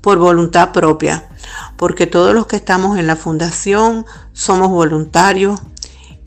por 0.00 0.18
voluntad 0.18 0.72
propia, 0.72 1.28
porque 1.76 2.06
todos 2.06 2.34
los 2.34 2.46
que 2.46 2.56
estamos 2.56 2.98
en 2.98 3.06
la 3.06 3.16
fundación 3.16 4.06
somos 4.32 4.68
voluntarios 4.70 5.60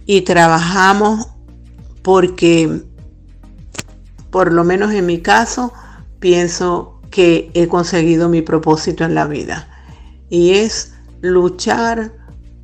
y 0.06 0.22
trabajamos 0.22 1.28
porque, 2.02 2.84
por 4.32 4.52
lo 4.52 4.64
menos 4.64 4.92
en 4.94 5.06
mi 5.06 5.22
caso, 5.22 5.72
pienso 6.20 7.00
que 7.10 7.52
he 7.54 7.68
conseguido 7.68 8.30
mi 8.30 8.42
propósito 8.42 9.04
en 9.04 9.16
la 9.16 9.26
vida 9.28 9.68
y 10.30 10.52
es 10.52 10.94
luchar 11.22 12.19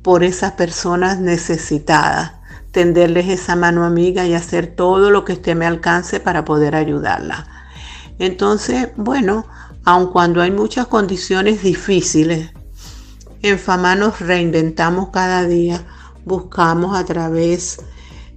por 0.06 0.22
esas 0.22 0.52
personas 0.52 1.18
necesitadas, 1.18 2.34
tenderles 2.70 3.28
esa 3.28 3.56
mano 3.56 3.84
amiga 3.84 4.24
y 4.24 4.34
hacer 4.34 4.68
todo 4.68 5.10
lo 5.10 5.24
que 5.24 5.32
esté 5.32 5.56
mi 5.56 5.64
alcance 5.64 6.20
para 6.20 6.44
poder 6.44 6.76
ayudarla. 6.76 7.48
Entonces, 8.20 8.90
bueno, 8.94 9.48
aun 9.84 10.12
cuando 10.12 10.40
hay 10.42 10.52
muchas 10.52 10.86
condiciones 10.86 11.64
difíciles, 11.64 12.52
en 13.42 13.58
Fama 13.58 13.96
nos 13.96 14.20
reinventamos 14.20 15.08
cada 15.08 15.42
día, 15.42 15.84
buscamos 16.24 16.96
a 16.96 17.04
través 17.04 17.80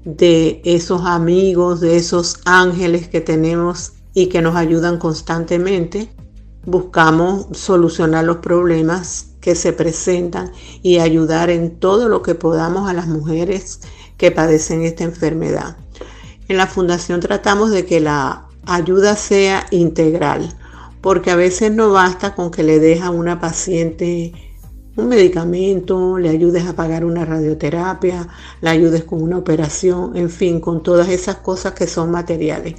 de 0.05 0.63
esos 0.65 1.05
amigos, 1.05 1.81
de 1.81 1.97
esos 1.97 2.39
ángeles 2.45 3.09
que 3.09 3.21
tenemos 3.21 3.91
y 4.15 4.25
que 4.25 4.41
nos 4.41 4.55
ayudan 4.55 4.97
constantemente, 4.97 6.11
buscamos 6.65 7.47
solucionar 7.51 8.25
los 8.25 8.37
problemas 8.37 9.27
que 9.41 9.55
se 9.55 9.73
presentan 9.73 10.51
y 10.81 10.99
ayudar 10.99 11.49
en 11.49 11.79
todo 11.79 12.09
lo 12.09 12.21
que 12.21 12.35
podamos 12.35 12.89
a 12.89 12.93
las 12.93 13.07
mujeres 13.07 13.79
que 14.17 14.31
padecen 14.31 14.83
esta 14.83 15.03
enfermedad. 15.03 15.77
En 16.47 16.57
la 16.57 16.67
fundación 16.67 17.19
tratamos 17.19 17.71
de 17.71 17.85
que 17.85 17.99
la 17.99 18.47
ayuda 18.65 19.15
sea 19.15 19.65
integral, 19.71 20.53
porque 21.01 21.31
a 21.31 21.35
veces 21.35 21.71
no 21.71 21.91
basta 21.91 22.35
con 22.35 22.51
que 22.51 22.63
le 22.63 22.79
deje 22.79 23.03
a 23.03 23.11
una 23.11 23.39
paciente 23.39 24.33
un 24.95 25.07
medicamento, 25.07 26.17
le 26.17 26.29
ayudes 26.29 26.65
a 26.65 26.75
pagar 26.75 27.05
una 27.05 27.23
radioterapia, 27.23 28.27
le 28.59 28.69
ayudes 28.69 29.05
con 29.05 29.21
una 29.21 29.37
operación, 29.37 30.17
en 30.17 30.29
fin, 30.29 30.59
con 30.59 30.83
todas 30.83 31.07
esas 31.07 31.37
cosas 31.37 31.73
que 31.73 31.87
son 31.87 32.11
materiales. 32.11 32.75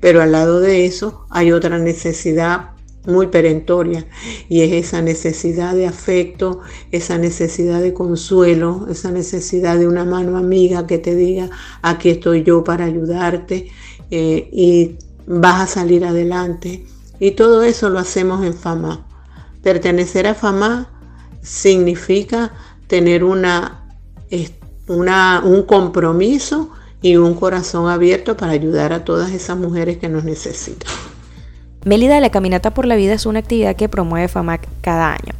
Pero 0.00 0.20
al 0.20 0.32
lado 0.32 0.60
de 0.60 0.86
eso 0.86 1.26
hay 1.30 1.52
otra 1.52 1.78
necesidad 1.78 2.70
muy 3.06 3.28
perentoria 3.28 4.06
y 4.48 4.60
es 4.60 4.72
esa 4.72 5.02
necesidad 5.02 5.74
de 5.74 5.86
afecto, 5.86 6.60
esa 6.90 7.18
necesidad 7.18 7.80
de 7.80 7.94
consuelo, 7.94 8.86
esa 8.90 9.10
necesidad 9.10 9.78
de 9.78 9.88
una 9.88 10.04
mano 10.04 10.36
amiga 10.36 10.86
que 10.86 10.98
te 10.98 11.14
diga, 11.14 11.50
aquí 11.82 12.10
estoy 12.10 12.42
yo 12.42 12.62
para 12.62 12.84
ayudarte 12.84 13.70
eh, 14.10 14.48
y 14.52 14.96
vas 15.26 15.60
a 15.60 15.66
salir 15.66 16.04
adelante. 16.04 16.84
Y 17.18 17.32
todo 17.32 17.62
eso 17.62 17.88
lo 17.90 17.98
hacemos 17.98 18.44
en 18.44 18.54
FAMA. 18.54 19.06
Pertenecer 19.62 20.26
a 20.26 20.34
FAMA 20.34 20.90
significa 21.42 22.52
tener 22.86 23.24
una, 23.24 23.86
una, 24.88 25.42
un 25.44 25.62
compromiso 25.62 26.70
y 27.02 27.16
un 27.16 27.34
corazón 27.34 27.88
abierto 27.88 28.36
para 28.36 28.52
ayudar 28.52 28.92
a 28.92 29.04
todas 29.04 29.32
esas 29.32 29.56
mujeres 29.56 29.98
que 29.98 30.08
nos 30.08 30.24
necesitan. 30.24 30.90
Mélida, 31.84 32.20
la 32.20 32.30
Caminata 32.30 32.74
por 32.74 32.86
la 32.86 32.96
Vida 32.96 33.14
es 33.14 33.24
una 33.24 33.38
actividad 33.38 33.74
que 33.74 33.88
promueve 33.88 34.28
FAMAC 34.28 34.68
cada 34.82 35.12
año. 35.12 35.34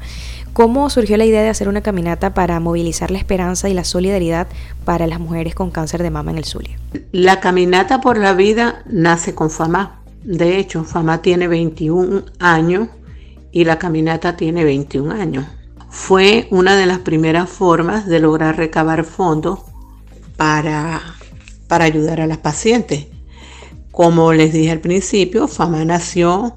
¿Cómo 0.54 0.90
surgió 0.90 1.16
la 1.16 1.26
idea 1.26 1.42
de 1.42 1.48
hacer 1.48 1.68
una 1.68 1.80
caminata 1.80 2.34
para 2.34 2.58
movilizar 2.58 3.10
la 3.10 3.18
esperanza 3.18 3.68
y 3.68 3.74
la 3.74 3.84
solidaridad 3.84 4.48
para 4.84 5.06
las 5.06 5.20
mujeres 5.20 5.54
con 5.54 5.70
cáncer 5.70 6.02
de 6.02 6.10
mama 6.10 6.32
en 6.32 6.38
el 6.38 6.44
Zulia? 6.44 6.76
La 7.12 7.40
Caminata 7.40 8.00
por 8.00 8.18
la 8.18 8.32
Vida 8.34 8.82
nace 8.86 9.34
con 9.34 9.50
FAMA. 9.50 10.00
De 10.24 10.58
hecho, 10.58 10.84
FAMA 10.84 11.22
tiene 11.22 11.46
21 11.46 12.24
años 12.40 12.88
y 13.52 13.64
la 13.64 13.78
caminata 13.78 14.36
tiene 14.36 14.64
21 14.64 15.12
años. 15.12 15.46
Fue 15.88 16.48
una 16.50 16.76
de 16.76 16.86
las 16.86 16.98
primeras 16.98 17.48
formas 17.48 18.06
de 18.06 18.20
lograr 18.20 18.56
recabar 18.56 19.04
fondos 19.04 19.60
para, 20.36 21.00
para 21.68 21.84
ayudar 21.84 22.20
a 22.20 22.26
las 22.26 22.38
pacientes. 22.38 23.06
Como 23.90 24.32
les 24.32 24.52
dije 24.52 24.70
al 24.70 24.80
principio, 24.80 25.48
Fama 25.48 25.84
nació 25.84 26.54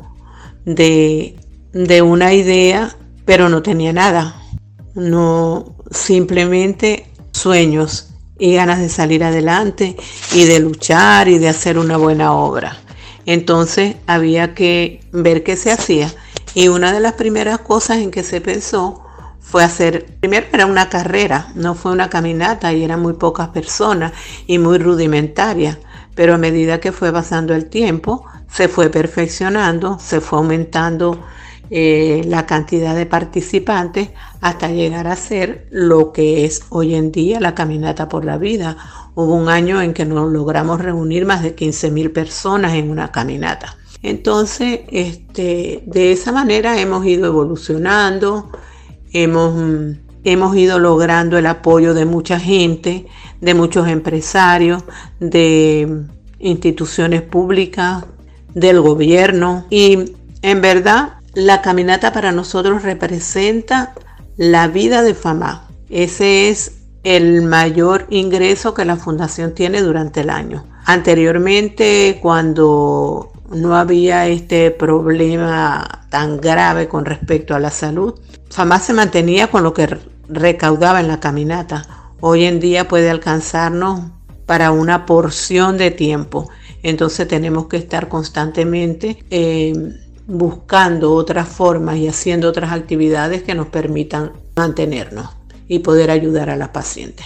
de, 0.66 1.36
de 1.72 2.02
una 2.02 2.34
idea, 2.34 2.96
pero 3.26 3.50
no 3.50 3.62
tenía 3.62 3.94
nada. 3.94 4.42
No, 4.94 5.76
simplemente 5.90 7.08
sueños 7.32 8.10
y 8.38 8.54
ganas 8.54 8.80
de 8.80 8.90
salir 8.90 9.24
adelante 9.24 9.96
y 10.34 10.46
de 10.46 10.60
luchar 10.60 11.28
y 11.28 11.38
de 11.38 11.50
hacer 11.50 11.78
una 11.78 11.98
buena 11.98 12.34
obra. 12.34 12.78
Entonces 13.26 13.96
había 14.06 14.54
que 14.54 15.02
ver 15.12 15.44
qué 15.44 15.56
se 15.56 15.72
hacía. 15.72 16.14
Y 16.54 16.68
una 16.68 16.92
de 16.92 17.00
las 17.00 17.14
primeras 17.14 17.60
cosas 17.60 17.98
en 17.98 18.12
que 18.12 18.24
se 18.24 18.42
pensó 18.42 19.02
fue 19.40 19.64
hacer, 19.64 20.18
primero 20.20 20.48
era 20.52 20.66
una 20.66 20.90
carrera, 20.90 21.52
no 21.56 21.76
fue 21.76 21.92
una 21.92 22.10
caminata 22.10 22.74
y 22.74 22.84
eran 22.84 23.02
muy 23.02 23.14
pocas 23.14 23.50
personas 23.50 24.14
y 24.48 24.58
muy 24.58 24.78
rudimentaria 24.78 25.80
pero 26.16 26.36
a 26.36 26.38
medida 26.38 26.80
que 26.80 26.92
fue 26.92 27.12
pasando 27.12 27.54
el 27.54 27.70
tiempo, 27.70 28.26
se 28.50 28.68
fue 28.68 28.90
perfeccionando, 28.90 29.98
se 30.00 30.22
fue 30.22 30.40
aumentando 30.40 31.20
eh, 31.70 32.22
la 32.28 32.46
cantidad 32.46 32.96
de 32.96 33.06
participantes 33.06 34.10
hasta 34.42 34.70
llegar 34.70 35.08
a 35.08 35.16
ser 35.16 35.68
lo 35.72 36.12
que 36.12 36.46
es 36.46 36.66
hoy 36.70 36.94
en 36.94 37.12
día 37.12 37.40
la 37.40 37.56
caminata 37.56 38.10
por 38.10 38.26
la 38.26 38.38
vida. 38.38 38.78
Hubo 39.16 39.34
un 39.34 39.50
año 39.50 39.82
en 39.82 39.94
que 39.94 40.06
nos 40.06 40.32
logramos 40.32 40.82
reunir 40.82 41.26
más 41.26 41.42
de 41.42 41.56
15 41.56 41.90
mil 41.90 42.12
personas 42.12 42.74
en 42.74 42.92
una 42.92 43.12
caminata. 43.12 43.78
Entonces, 44.04 44.82
este, 44.92 45.84
de 45.86 46.12
esa 46.12 46.32
manera 46.32 46.80
hemos 46.80 47.06
ido 47.06 47.26
evolucionando, 47.26 48.52
hemos, 49.14 49.96
hemos 50.24 50.56
ido 50.56 50.80
logrando 50.80 51.38
el 51.38 51.46
apoyo 51.46 51.94
de 51.94 52.06
mucha 52.06 52.40
gente, 52.40 53.08
de 53.42 53.54
muchos 53.54 53.88
empresarios, 53.88 54.84
de 55.20 56.06
instituciones 56.40 57.22
públicas, 57.22 58.06
del 58.54 58.82
gobierno. 58.82 59.66
Y 59.70 60.14
en 60.42 60.62
verdad, 60.62 61.14
la 61.34 61.62
caminata 61.62 62.14
para 62.14 62.32
nosotros 62.32 62.84
representa 62.84 63.94
la 64.38 64.68
vida 64.68 65.02
de 65.02 65.14
FAMA. 65.14 65.68
Ese 65.90 66.50
es 66.50 66.80
el 67.04 67.42
mayor 67.42 68.08
ingreso 68.10 68.74
que 68.74 68.86
la 68.86 68.96
fundación 68.96 69.54
tiene 69.54 69.82
durante 69.82 70.22
el 70.22 70.30
año. 70.30 70.66
Anteriormente, 70.86 72.20
cuando 72.22 73.32
no 73.52 73.76
había 73.76 74.28
este 74.28 74.72
problema 74.72 76.06
tan 76.10 76.38
grave 76.38 76.88
con 76.88 77.06
respecto 77.06 77.56
a 77.56 77.60
la 77.60 77.72
salud, 77.72 78.16
FAMA 78.50 78.80
se 78.80 78.94
mantenía 78.94 79.48
con 79.48 79.64
lo 79.64 79.74
que 79.74 79.88
recaudaba 80.28 81.00
en 81.00 81.08
la 81.08 81.20
caminata 81.20 82.04
hoy 82.26 82.46
en 82.46 82.62
día 82.62 82.88
puede 82.88 83.10
alcanzarnos 83.10 84.00
para 84.46 84.72
una 84.72 85.06
porción 85.06 85.78
de 85.78 85.92
tiempo. 85.92 86.50
Entonces 86.82 87.28
tenemos 87.28 87.68
que 87.68 87.76
estar 87.76 88.08
constantemente 88.08 89.26
eh, 89.30 89.74
buscando 90.26 91.16
otras 91.16 91.50
formas 91.50 91.98
y 91.98 92.08
haciendo 92.08 92.48
otras 92.48 92.72
actividades 92.72 93.44
que 93.44 93.56
nos 93.56 93.68
permitan 93.68 94.32
mantenernos 94.56 95.36
y 95.68 95.80
poder 95.80 96.12
ayudar 96.12 96.50
a 96.50 96.56
las 96.56 96.70
pacientes. 96.70 97.26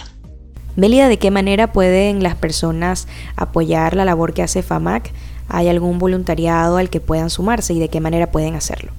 Melia, 0.74 1.06
¿de 1.06 1.20
qué 1.20 1.30
manera 1.30 1.72
pueden 1.72 2.24
las 2.24 2.34
personas 2.34 3.06
apoyar 3.36 3.94
la 3.94 4.04
labor 4.04 4.34
que 4.34 4.42
hace 4.42 4.62
FAMAC? 4.62 5.12
¿Hay 5.48 5.68
algún 5.68 6.00
voluntariado 6.00 6.76
al 6.76 6.90
que 6.90 6.98
puedan 6.98 7.30
sumarse 7.30 7.72
y 7.72 7.78
de 7.78 7.88
qué 7.88 8.00
manera 8.00 8.32
pueden 8.32 8.56
hacerlo? 8.56 8.90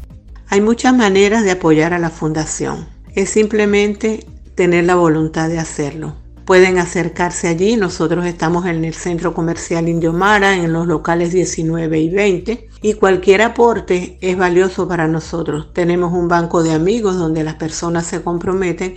Hay 0.48 0.62
muchas 0.62 0.96
maneras 0.96 1.44
de 1.44 1.52
apoyar 1.52 1.94
a 1.94 2.00
la 2.00 2.10
fundación. 2.10 2.88
Es 3.19 3.32
simplemente 3.32 4.25
tener 4.55 4.86
la 4.86 4.95
voluntad 4.95 5.49
de 5.49 5.60
hacerlo. 5.60 6.15
Pueden 6.45 6.77
acercarse 6.77 7.49
allí, 7.49 7.75
nosotros 7.75 8.25
estamos 8.25 8.65
en 8.65 8.86
el 8.86 8.93
Centro 8.93 9.34
Comercial 9.34 9.89
Indiomara, 9.89 10.55
en 10.55 10.71
los 10.71 10.88
locales 10.88 11.34
19 11.34 11.99
y 11.99 12.10
20, 12.12 12.69
y 12.82 12.93
cualquier 12.93 13.41
aporte 13.41 14.17
es 14.21 14.38
valioso 14.38 14.88
para 14.88 15.10
nosotros. 15.10 15.73
Tenemos 15.73 16.13
un 16.13 16.29
banco 16.29 16.63
de 16.63 16.71
amigos 16.71 17.17
donde 17.17 17.43
las 17.43 17.55
personas 17.55 18.05
se 18.05 18.21
comprometen 18.21 18.95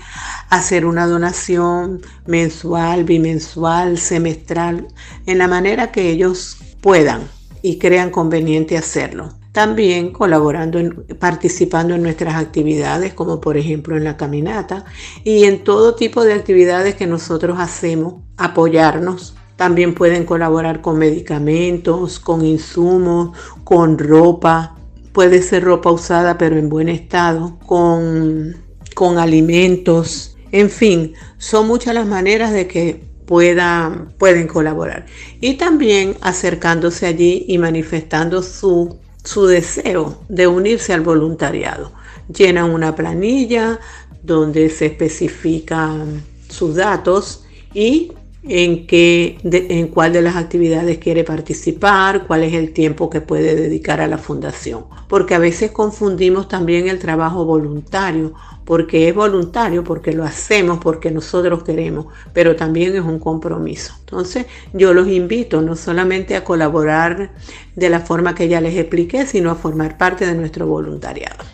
a 0.51 0.59
hacer 0.59 0.87
una 0.87 1.09
donación 1.09 2.01
mensual, 2.25 3.03
bimensual, 3.03 3.99
semestral, 3.99 4.87
en 5.27 5.39
la 5.39 5.49
manera 5.49 5.91
que 5.91 6.11
ellos 6.11 6.59
puedan 6.81 7.23
y 7.61 7.81
crean 7.81 8.11
conveniente 8.11 8.79
hacerlo 8.79 9.42
también 9.53 10.13
colaborando, 10.13 10.81
participando 11.19 11.95
en 11.95 12.03
nuestras 12.03 12.35
actividades, 12.37 13.13
como 13.13 13.41
por 13.41 13.59
ejemplo 13.59 13.97
en 13.97 14.05
la 14.05 14.17
caminata 14.17 14.87
y 15.25 15.45
en 15.45 15.63
todo 15.63 15.95
tipo 15.95 16.25
de 16.25 16.33
actividades 16.33 16.95
que 16.95 17.07
nosotros 17.07 17.59
hacemos, 17.61 18.15
apoyarnos. 18.39 19.35
También 19.57 19.95
pueden 19.95 20.25
colaborar 20.25 20.81
con 20.81 20.99
medicamentos, 20.99 22.19
con 22.19 22.45
insumos, 22.45 23.37
con 23.63 23.99
ropa. 23.99 24.75
Puede 25.13 25.43
ser 25.43 25.65
ropa 25.65 25.91
usada 25.93 26.39
pero 26.39 26.57
en 26.57 26.71
buen 26.71 26.89
estado, 26.89 27.59
con, 27.67 28.57
con 28.95 29.19
alimentos. 29.19 30.37
En 30.51 30.71
fin, 30.71 31.13
son 31.37 31.69
muchas 31.69 31.95
las 31.95 32.07
maneras 32.07 32.53
de 32.53 32.67
que 32.67 33.05
puedan, 33.27 34.15
pueden 34.19 34.47
colaborar. 34.47 35.05
Y 35.43 35.55
también 35.55 36.17
acercándose 36.23 37.07
allí 37.07 37.45
y 37.47 37.59
manifestando 37.59 38.43
su 38.43 39.02
su 39.25 39.47
deseo 39.47 40.19
de 40.29 40.47
unirse 40.47 40.93
al 40.93 41.03
voluntariado. 41.03 41.93
Llenan 42.29 42.71
una 42.71 42.95
planilla 42.95 43.79
donde 44.23 44.71
se 44.71 44.87
especifican 44.87 46.23
sus 46.49 46.77
datos 46.77 47.45
y 47.75 48.13
en, 48.45 48.87
qué, 48.87 49.39
en 49.45 49.89
cuál 49.89 50.13
de 50.13 50.23
las 50.23 50.37
actividades 50.37 50.99
quiere 50.99 51.23
participar, 51.23 52.27
cuál 52.27 52.43
es 52.43 52.55
el 52.55 52.73
tiempo 52.73 53.09
que 53.09 53.21
puede 53.21 53.55
dedicar 53.55 54.01
a 54.01 54.09
la 54.09 54.19
fundación. 54.19 54.87
Porque 55.09 55.35
a 55.35 55.39
veces 55.39 55.71
confundimos 55.71 56.49
también 56.49 56.89
el 56.89 56.99
trabajo 56.99 57.45
voluntario, 57.45 58.35
porque 58.65 59.09
es 59.09 59.15
voluntario, 59.15 59.85
porque 59.85 60.13
lo 60.13 60.25
hacemos, 60.25 60.79
porque 60.79 61.11
nosotros 61.11 61.63
queremos, 61.63 62.07
pero 62.33 62.57
también 62.57 62.97
es 62.97 63.03
un 63.03 63.19
compromiso. 63.19 63.95
Entonces 64.01 64.47
yo 64.73 64.93
los 64.93 65.09
invito 65.09 65.63
no 65.63 65.77
solamente 65.77 66.35
a 66.35 66.45
colaborar 66.45 67.33
de 67.77 67.91
la 67.91 68.01
forma 68.01 68.35
que 68.35 68.49
ya 68.49 68.61
les 68.61 68.77
expliqué, 68.77 69.27
sino 69.27 69.51
a 69.51 69.55
formar 69.55 69.99
parte 69.99 70.27
de 70.27 70.35
nuestro 70.35 70.67
voluntariado. 70.67 71.45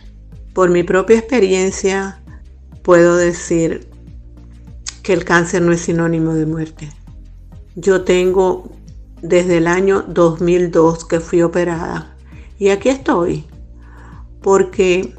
Por 0.54 0.70
mi 0.70 0.82
propia 0.82 1.18
experiencia, 1.18 2.20
puedo 2.82 3.16
decir 3.16 3.87
que 5.08 5.14
el 5.14 5.24
cáncer 5.24 5.62
no 5.62 5.72
es 5.72 5.80
sinónimo 5.80 6.34
de 6.34 6.44
muerte. 6.44 6.90
Yo 7.76 8.04
tengo 8.04 8.70
desde 9.22 9.56
el 9.56 9.66
año 9.66 10.04
2002 10.06 11.06
que 11.06 11.20
fui 11.20 11.40
operada 11.40 12.14
y 12.58 12.68
aquí 12.68 12.90
estoy 12.90 13.46
porque 14.42 15.14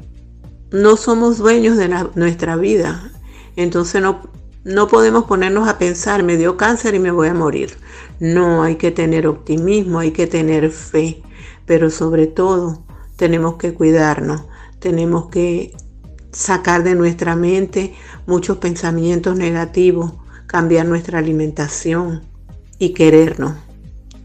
no 0.70 0.96
somos 0.96 1.38
dueños 1.38 1.76
de 1.76 1.88
nuestra 2.14 2.54
vida. 2.54 3.10
Entonces 3.56 4.00
no, 4.00 4.20
no 4.62 4.86
podemos 4.86 5.24
ponernos 5.24 5.68
a 5.68 5.76
pensar, 5.76 6.22
me 6.22 6.36
dio 6.36 6.56
cáncer 6.56 6.94
y 6.94 7.00
me 7.00 7.10
voy 7.10 7.26
a 7.26 7.34
morir. 7.34 7.76
No, 8.20 8.62
hay 8.62 8.76
que 8.76 8.92
tener 8.92 9.26
optimismo, 9.26 9.98
hay 9.98 10.12
que 10.12 10.28
tener 10.28 10.70
fe, 10.70 11.20
pero 11.66 11.90
sobre 11.90 12.28
todo 12.28 12.84
tenemos 13.16 13.56
que 13.56 13.74
cuidarnos, 13.74 14.44
tenemos 14.78 15.30
que 15.30 15.74
sacar 16.32 16.82
de 16.84 16.94
nuestra 16.94 17.36
mente 17.36 17.94
muchos 18.26 18.58
pensamientos 18.58 19.36
negativos, 19.36 20.14
cambiar 20.46 20.86
nuestra 20.86 21.18
alimentación 21.18 22.22
y 22.78 22.92
querernos. 22.94 23.54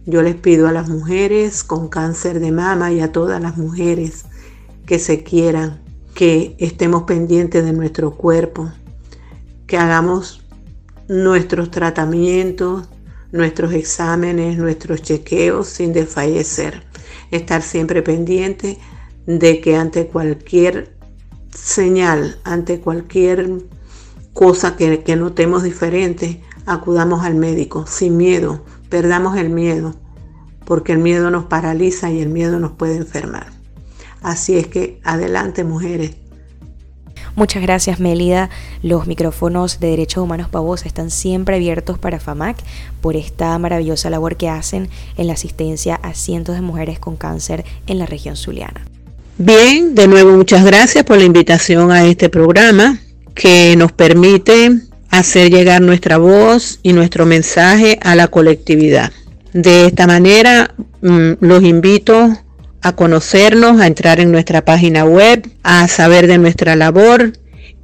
Yo 0.05 0.21
les 0.21 0.35
pido 0.35 0.67
a 0.67 0.71
las 0.71 0.87
mujeres 0.87 1.63
con 1.63 1.87
cáncer 1.87 2.39
de 2.39 2.51
mama 2.51 2.91
y 2.91 3.01
a 3.01 3.11
todas 3.11 3.41
las 3.41 3.57
mujeres 3.57 4.25
que 4.85 4.99
se 4.99 5.23
quieran, 5.23 5.81
que 6.13 6.55
estemos 6.59 7.03
pendientes 7.03 7.65
de 7.65 7.73
nuestro 7.73 8.11
cuerpo, 8.11 8.71
que 9.65 9.77
hagamos 9.77 10.45
nuestros 11.07 11.71
tratamientos, 11.71 12.87
nuestros 13.31 13.73
exámenes, 13.73 14.57
nuestros 14.57 15.01
chequeos 15.01 15.67
sin 15.67 15.91
desfallecer. 15.91 16.83
Estar 17.31 17.63
siempre 17.63 18.01
pendiente 18.01 18.77
de 19.25 19.59
que 19.59 19.75
ante 19.75 20.07
cualquier 20.07 20.94
señal, 21.55 22.39
ante 22.43 22.79
cualquier 22.79 23.49
cosa 24.33 24.75
que, 24.75 25.03
que 25.03 25.15
notemos 25.15 25.63
diferente, 25.63 26.43
acudamos 26.65 27.23
al 27.23 27.35
médico 27.35 27.85
sin 27.87 28.17
miedo, 28.17 28.63
perdamos 28.89 29.37
el 29.37 29.49
miedo, 29.49 29.95
porque 30.65 30.91
el 30.91 30.99
miedo 30.99 31.31
nos 31.31 31.45
paraliza 31.45 32.11
y 32.11 32.21
el 32.21 32.29
miedo 32.29 32.59
nos 32.59 32.73
puede 32.73 32.97
enfermar. 32.97 33.47
Así 34.21 34.57
es 34.57 34.67
que 34.67 34.99
adelante 35.03 35.63
mujeres, 35.63 36.15
Muchas 37.35 37.61
gracias 37.61 37.99
Melida. 37.99 38.49
Los 38.81 39.07
micrófonos 39.07 39.81
de 39.81 39.89
Derechos 39.89 40.23
Humanos 40.23 40.47
Pavos 40.47 40.85
están 40.85 41.11
siempre 41.11 41.57
abiertos 41.57 41.99
para 41.99 42.21
FAMAC 42.21 42.55
por 43.01 43.17
esta 43.17 43.59
maravillosa 43.59 44.09
labor 44.09 44.37
que 44.37 44.47
hacen 44.47 44.89
en 45.17 45.27
la 45.27 45.33
asistencia 45.33 45.95
a 45.95 46.13
cientos 46.13 46.55
de 46.55 46.61
mujeres 46.61 46.97
con 46.97 47.17
cáncer 47.17 47.65
en 47.87 47.99
la 47.99 48.05
región 48.05 48.37
zuliana. 48.37 48.85
Bien, 49.37 49.95
de 49.95 50.07
nuevo 50.07 50.31
muchas 50.31 50.63
gracias 50.63 51.03
por 51.03 51.17
la 51.17 51.25
invitación 51.25 51.91
a 51.91 52.05
este 52.05 52.29
programa 52.29 52.99
que 53.33 53.75
nos 53.77 53.91
permite 53.91 54.79
hacer 55.09 55.51
llegar 55.51 55.81
nuestra 55.81 56.17
voz 56.17 56.79
y 56.83 56.93
nuestro 56.93 57.25
mensaje 57.25 57.99
a 58.01 58.15
la 58.15 58.29
colectividad. 58.29 59.11
De 59.51 59.87
esta 59.87 60.07
manera, 60.07 60.73
mm, 61.01 61.31
los 61.41 61.63
invito 61.63 62.33
a 62.81 62.95
conocernos, 62.95 63.81
a 63.81 63.87
entrar 63.87 64.21
en 64.21 64.31
nuestra 64.31 64.63
página 64.63 65.03
web, 65.03 65.45
a 65.63 65.89
saber 65.89 66.27
de 66.27 66.37
nuestra 66.37 66.77
labor 66.77 67.33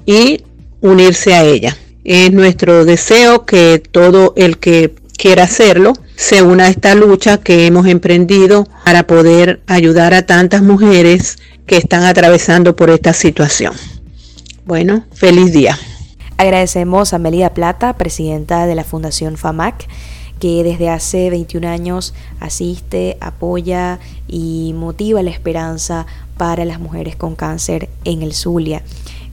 y 0.05 0.45
unirse 0.79 1.33
a 1.33 1.43
ella. 1.43 1.75
Es 2.05 2.31
nuestro 2.31 2.85
deseo 2.85 3.45
que 3.45 3.83
todo 3.91 4.31
el 4.37 4.57
que 4.57 4.95
quiera 5.21 5.43
hacerlo 5.43 5.93
se 6.15 6.41
una 6.41 6.67
esta 6.67 6.95
lucha 6.95 7.37
que 7.37 7.67
hemos 7.67 7.85
emprendido 7.85 8.67
para 8.83 9.05
poder 9.05 9.61
ayudar 9.67 10.15
a 10.15 10.25
tantas 10.25 10.63
mujeres 10.63 11.37
que 11.67 11.77
están 11.77 12.05
atravesando 12.05 12.75
por 12.75 12.89
esta 12.89 13.13
situación. 13.13 13.75
Bueno, 14.65 15.05
feliz 15.13 15.53
día. 15.53 15.77
Agradecemos 16.37 17.13
a 17.13 17.19
Melida 17.19 17.53
Plata, 17.53 17.97
presidenta 17.97 18.65
de 18.65 18.73
la 18.73 18.83
Fundación 18.83 19.37
FAMAC 19.37 19.87
que 20.39 20.63
desde 20.63 20.89
hace 20.89 21.29
21 21.29 21.67
años 21.67 22.15
asiste, 22.39 23.15
apoya 23.21 23.99
y 24.27 24.73
motiva 24.75 25.21
la 25.21 25.29
esperanza 25.29 26.07
para 26.35 26.65
las 26.65 26.79
mujeres 26.79 27.15
con 27.15 27.35
cáncer 27.35 27.89
en 28.05 28.23
el 28.23 28.33
Zulia, 28.33 28.81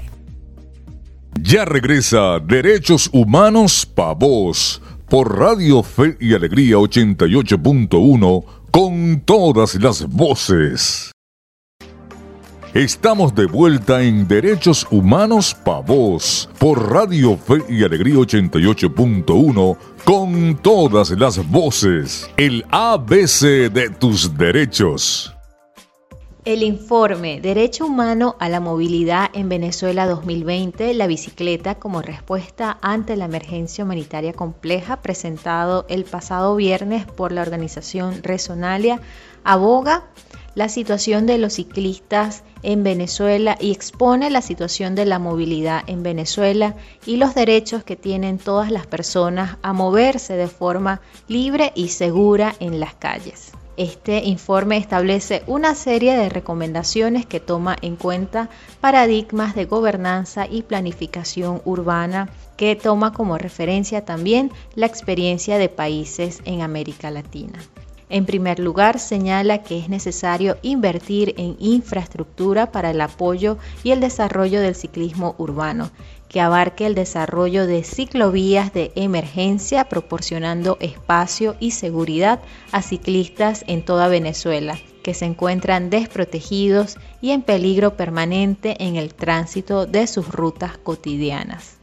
Ya 1.41 1.65
regresa 1.65 2.41
Derechos 2.41 3.09
Humanos 3.13 3.87
para 3.87 4.15
Vos 4.15 4.83
por 5.09 5.39
Radio 5.39 5.83
Fe 5.83 6.17
y 6.21 6.35
Alegría 6.35 6.77
88.1 6.77 8.45
con 8.71 9.23
todas 9.25 9.75
las 9.77 10.07
voces. 10.07 11.11
Estamos 12.75 13.35
de 13.35 13.47
vuelta 13.47 14.03
en 14.03 14.29
Derechos 14.29 14.87
Humanos 14.91 15.57
Pa' 15.65 15.81
Vos 15.81 16.51
por 16.59 16.93
Radio 16.93 17.35
Fe 17.39 17.63
y 17.67 17.83
Alegría 17.83 18.17
88.1 18.17 19.77
con 20.05 20.55
todas 20.59 21.11
las 21.13 21.51
voces. 21.51 22.31
El 22.37 22.67
ABC 22.71 23.73
de 23.73 23.89
tus 23.99 24.37
derechos. 24.37 25.35
El 26.45 26.63
informe 26.63 27.41
Derecho 27.41 27.87
Humano 27.87 28.37
a 28.39 28.51
la 28.51 28.61
Movilidad 28.61 29.31
en 29.33 29.49
Venezuela 29.49 30.07
2020, 30.07 30.93
la 30.93 31.07
bicicleta 31.07 31.77
como 31.77 32.03
respuesta 32.03 32.79
ante 32.83 33.17
la 33.17 33.25
emergencia 33.25 33.85
humanitaria 33.85 34.35
compleja, 34.35 35.01
presentado 35.01 35.87
el 35.89 36.05
pasado 36.05 36.55
viernes 36.55 37.07
por 37.07 37.33
la 37.33 37.41
organización 37.41 38.23
Resonalia, 38.23 39.01
aboga 39.43 40.05
la 40.55 40.69
situación 40.69 41.27
de 41.27 41.39
los 41.39 41.55
ciclistas 41.55 42.43
en 42.63 42.83
Venezuela 42.83 43.57
y 43.61 43.71
expone 43.73 44.31
la 44.31 44.43
situación 44.43 44.95
de 44.95 45.07
la 45.07 45.19
movilidad 45.19 45.83
en 45.87 46.03
Venezuela 46.03 46.75
y 47.07 47.17
los 47.17 47.35
derechos 47.35 47.85
que 47.85 47.97
tienen 47.97 48.39
todas 48.39 48.71
las 48.71 48.87
personas 48.87 49.57
a 49.63 49.73
moverse 49.73 50.35
de 50.35 50.49
forma 50.49 51.01
libre 51.29 51.73
y 51.75 51.89
segura 51.89 52.55
en 52.61 52.81
las 52.81 52.95
calles. 52.95 53.53
Este 53.79 54.25
informe 54.25 54.77
establece 54.77 55.45
una 55.47 55.77
serie 55.77 56.17
de 56.17 56.29
recomendaciones 56.29 57.27
que 57.27 57.39
toma 57.39 57.77
en 57.81 57.95
cuenta 57.95 58.49
paradigmas 58.81 59.55
de 59.55 59.67
gobernanza 59.67 60.49
y 60.51 60.63
planificación 60.63 61.63
urbana 61.65 62.29
que 62.57 62.75
toma 62.75 63.13
como 63.13 63.39
referencia 63.39 64.05
también 64.05 64.51
la 64.75 64.87
experiencia 64.87 65.59
de 65.59 65.69
países 65.69 66.41
en 66.45 66.63
América 66.63 67.13
Latina. 67.13 67.61
En 68.11 68.25
primer 68.25 68.59
lugar, 68.59 68.99
señala 68.99 69.63
que 69.63 69.79
es 69.79 69.91
necesario 69.91 70.57
invertir 70.63 71.35
en 71.37 71.57
infraestructura 71.59 72.73
para 72.73 72.91
el 72.91 73.01
apoyo 73.03 73.59
y 73.85 73.91
el 73.91 74.01
desarrollo 74.01 74.63
del 74.63 74.75
ciclismo 74.75 75.35
urbano, 75.37 75.91
que 76.29 76.41
abarque 76.41 76.87
el 76.87 76.95
desarrollo 76.95 77.67
de 77.67 77.85
ciclovías 77.85 78.73
de 78.73 78.93
emergencia 78.95 79.89
proporcionando 79.89 80.79
espacio 80.81 81.57
y 81.61 81.73
seguridad 81.73 82.41
a 82.73 82.81
ciclistas 82.81 83.65
en 83.67 83.85
toda 83.85 84.09
Venezuela, 84.09 84.79
que 85.03 85.13
se 85.13 85.27
encuentran 85.27 85.91
desprotegidos 85.91 86.97
y 87.21 87.31
en 87.31 87.43
peligro 87.43 87.97
permanente 87.97 88.77
en 88.83 88.97
el 88.97 89.15
tránsito 89.15 89.85
de 89.87 90.07
sus 90.07 90.29
rutas 90.29 90.79
cotidianas. 90.79 91.77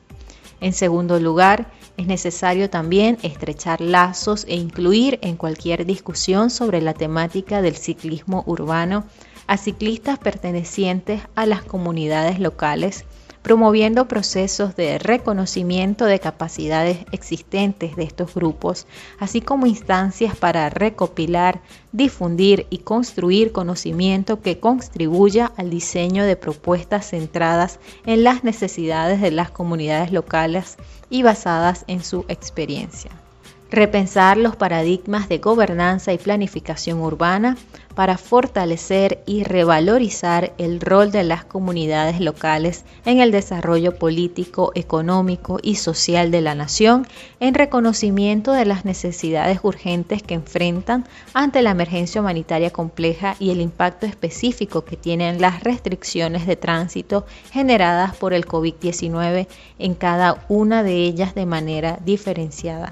En 0.62 0.74
segundo 0.74 1.20
lugar, 1.20 1.68
es 1.98 2.08
necesario 2.08 2.70
también 2.70 3.18
estrechar 3.24 3.82
lazos 3.82 4.46
e 4.48 4.56
incluir 4.56 5.20
en 5.22 5.38
cualquier 5.38 5.86
discusión 5.86 6.50
sobre 6.50 6.82
la 6.82 6.94
temática 6.94 7.62
del 7.62 7.76
ciclismo 7.76 8.44
urbano 8.48 9.06
a 9.48 9.58
ciclistas 9.58 10.20
pertenecientes 10.20 11.22
a 11.36 11.46
las 11.46 11.64
comunidades 11.64 12.40
locales 12.40 13.06
promoviendo 13.46 14.08
procesos 14.08 14.76
de 14.76 14.98
reconocimiento 14.98 16.06
de 16.06 16.20
capacidades 16.20 17.06
existentes 17.12 17.96
de 17.96 18.02
estos 18.02 18.34
grupos, 18.34 18.88
así 19.20 19.40
como 19.40 19.68
instancias 19.68 20.36
para 20.36 20.68
recopilar, 20.72 21.62
difundir 21.92 22.66
y 22.72 22.80
construir 22.80 23.52
conocimiento 23.52 24.42
que 24.42 24.60
contribuya 24.60 25.52
al 25.58 25.70
diseño 25.70 26.26
de 26.26 26.38
propuestas 26.38 27.12
centradas 27.12 27.80
en 28.08 28.24
las 28.24 28.44
necesidades 28.44 29.22
de 29.22 29.30
las 29.30 29.52
comunidades 29.52 30.12
locales 30.12 30.78
y 31.12 31.22
basadas 31.22 31.86
en 31.86 32.04
su 32.04 32.26
experiencia 32.28 33.12
repensar 33.72 34.38
los 34.38 34.56
paradigmas 34.56 35.28
de 35.28 35.40
gobernanza 35.40 36.14
y 36.14 36.18
planificación 36.18 37.02
urbana 37.02 37.58
para 37.96 38.18
fortalecer 38.18 39.24
y 39.26 39.44
revalorizar 39.44 40.54
el 40.58 40.82
rol 40.82 41.12
de 41.12 41.24
las 41.24 41.46
comunidades 41.46 42.20
locales 42.20 42.84
en 43.06 43.20
el 43.20 43.32
desarrollo 43.32 43.98
político, 43.98 44.72
económico 44.76 45.60
y 45.64 45.76
social 45.76 46.30
de 46.30 46.42
la 46.42 46.56
nación, 46.56 47.08
en 47.40 47.54
reconocimiento 47.54 48.52
de 48.52 48.66
las 48.66 48.86
necesidades 48.86 49.60
urgentes 49.64 50.22
que 50.22 50.34
enfrentan 50.34 51.06
ante 51.34 51.62
la 51.62 51.72
emergencia 51.72 52.22
humanitaria 52.22 52.70
compleja 52.70 53.38
y 53.40 53.52
el 53.52 53.62
impacto 53.62 54.06
específico 54.06 54.84
que 54.84 54.98
tienen 54.98 55.40
las 55.40 55.64
restricciones 55.64 56.46
de 56.46 56.58
tránsito 56.58 57.26
generadas 57.52 58.16
por 58.16 58.34
el 58.34 58.46
COVID-19 58.46 59.48
en 59.80 59.96
cada 59.96 60.46
una 60.50 60.84
de 60.84 60.98
ellas 60.98 61.34
de 61.34 61.46
manera 61.46 61.98
diferenciada. 62.04 62.92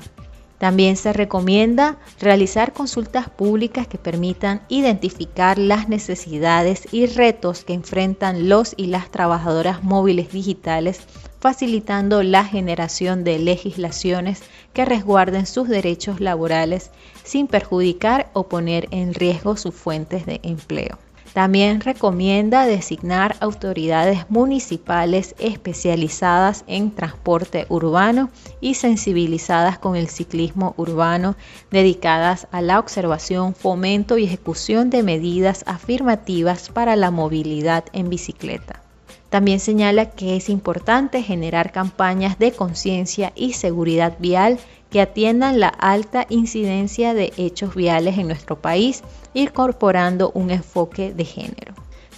También 0.63 0.95
se 0.95 1.12
recomienda 1.12 1.97
realizar 2.21 2.71
consultas 2.71 3.30
públicas 3.30 3.86
que 3.86 3.97
permitan 3.97 4.62
identificar 4.69 5.58
las 5.58 5.89
necesidades 5.89 6.88
y 6.93 7.06
retos 7.06 7.65
que 7.65 7.73
enfrentan 7.73 8.47
los 8.47 8.73
y 8.78 8.86
las 8.86 9.12
trabajadoras 9.12 9.84
móviles 9.84 10.32
digitales, 10.32 11.02
facilitando 11.41 12.23
la 12.23 12.45
generación 12.45 13.26
de 13.26 13.39
legislaciones 13.39 14.41
que 14.71 14.86
resguarden 14.86 15.47
sus 15.47 15.67
derechos 15.67 16.21
laborales 16.21 16.91
sin 17.26 17.47
perjudicar 17.47 18.30
o 18.32 18.47
poner 18.47 18.88
en 18.91 19.13
riesgo 19.13 19.58
sus 19.58 19.76
fuentes 19.76 20.26
de 20.26 20.39
empleo. 20.43 20.97
También 21.34 21.82
recomienda 21.82 22.67
designar 22.67 23.36
autoridades 23.39 24.30
municipales 24.30 25.34
especializadas 25.39 26.63
en 26.67 26.91
transporte 26.91 27.65
urbano 27.69 28.30
y 28.62 28.76
sensibilizadas 28.76 29.80
con 29.80 29.96
el 29.96 30.10
ciclismo 30.10 30.76
urbano, 30.78 31.36
dedicadas 31.72 32.48
a 32.52 32.62
la 32.62 32.78
observación, 32.78 33.56
fomento 33.56 34.19
y 34.19 34.26
ejecución 34.26 34.91
de 34.91 35.02
medidas 35.02 35.63
afirmativas 35.65 36.69
para 36.69 36.96
la 36.96 37.10
movilidad 37.10 37.86
en 37.93 38.10
bicicleta. 38.10 38.84
También 39.32 39.60
señala 39.60 40.12
que 40.12 40.36
es 40.36 40.50
importante 40.50 41.24
generar 41.24 41.72
campañas 41.72 42.38
de 42.38 42.52
conciencia 42.52 43.34
y 43.36 43.54
seguridad 43.54 44.17
vial 44.19 44.60
que 44.91 45.02
atiendan 45.02 45.60
la 45.60 45.69
alta 45.69 46.28
incidencia 46.30 47.15
de 47.15 47.34
hechos 47.38 47.74
viales 47.74 48.19
en 48.19 48.28
nuestro 48.28 48.62
país, 48.62 49.02
incorporando 49.34 50.32
un 50.34 50.52
enfoque 50.52 51.13
de 51.13 51.26
género. 51.26 51.74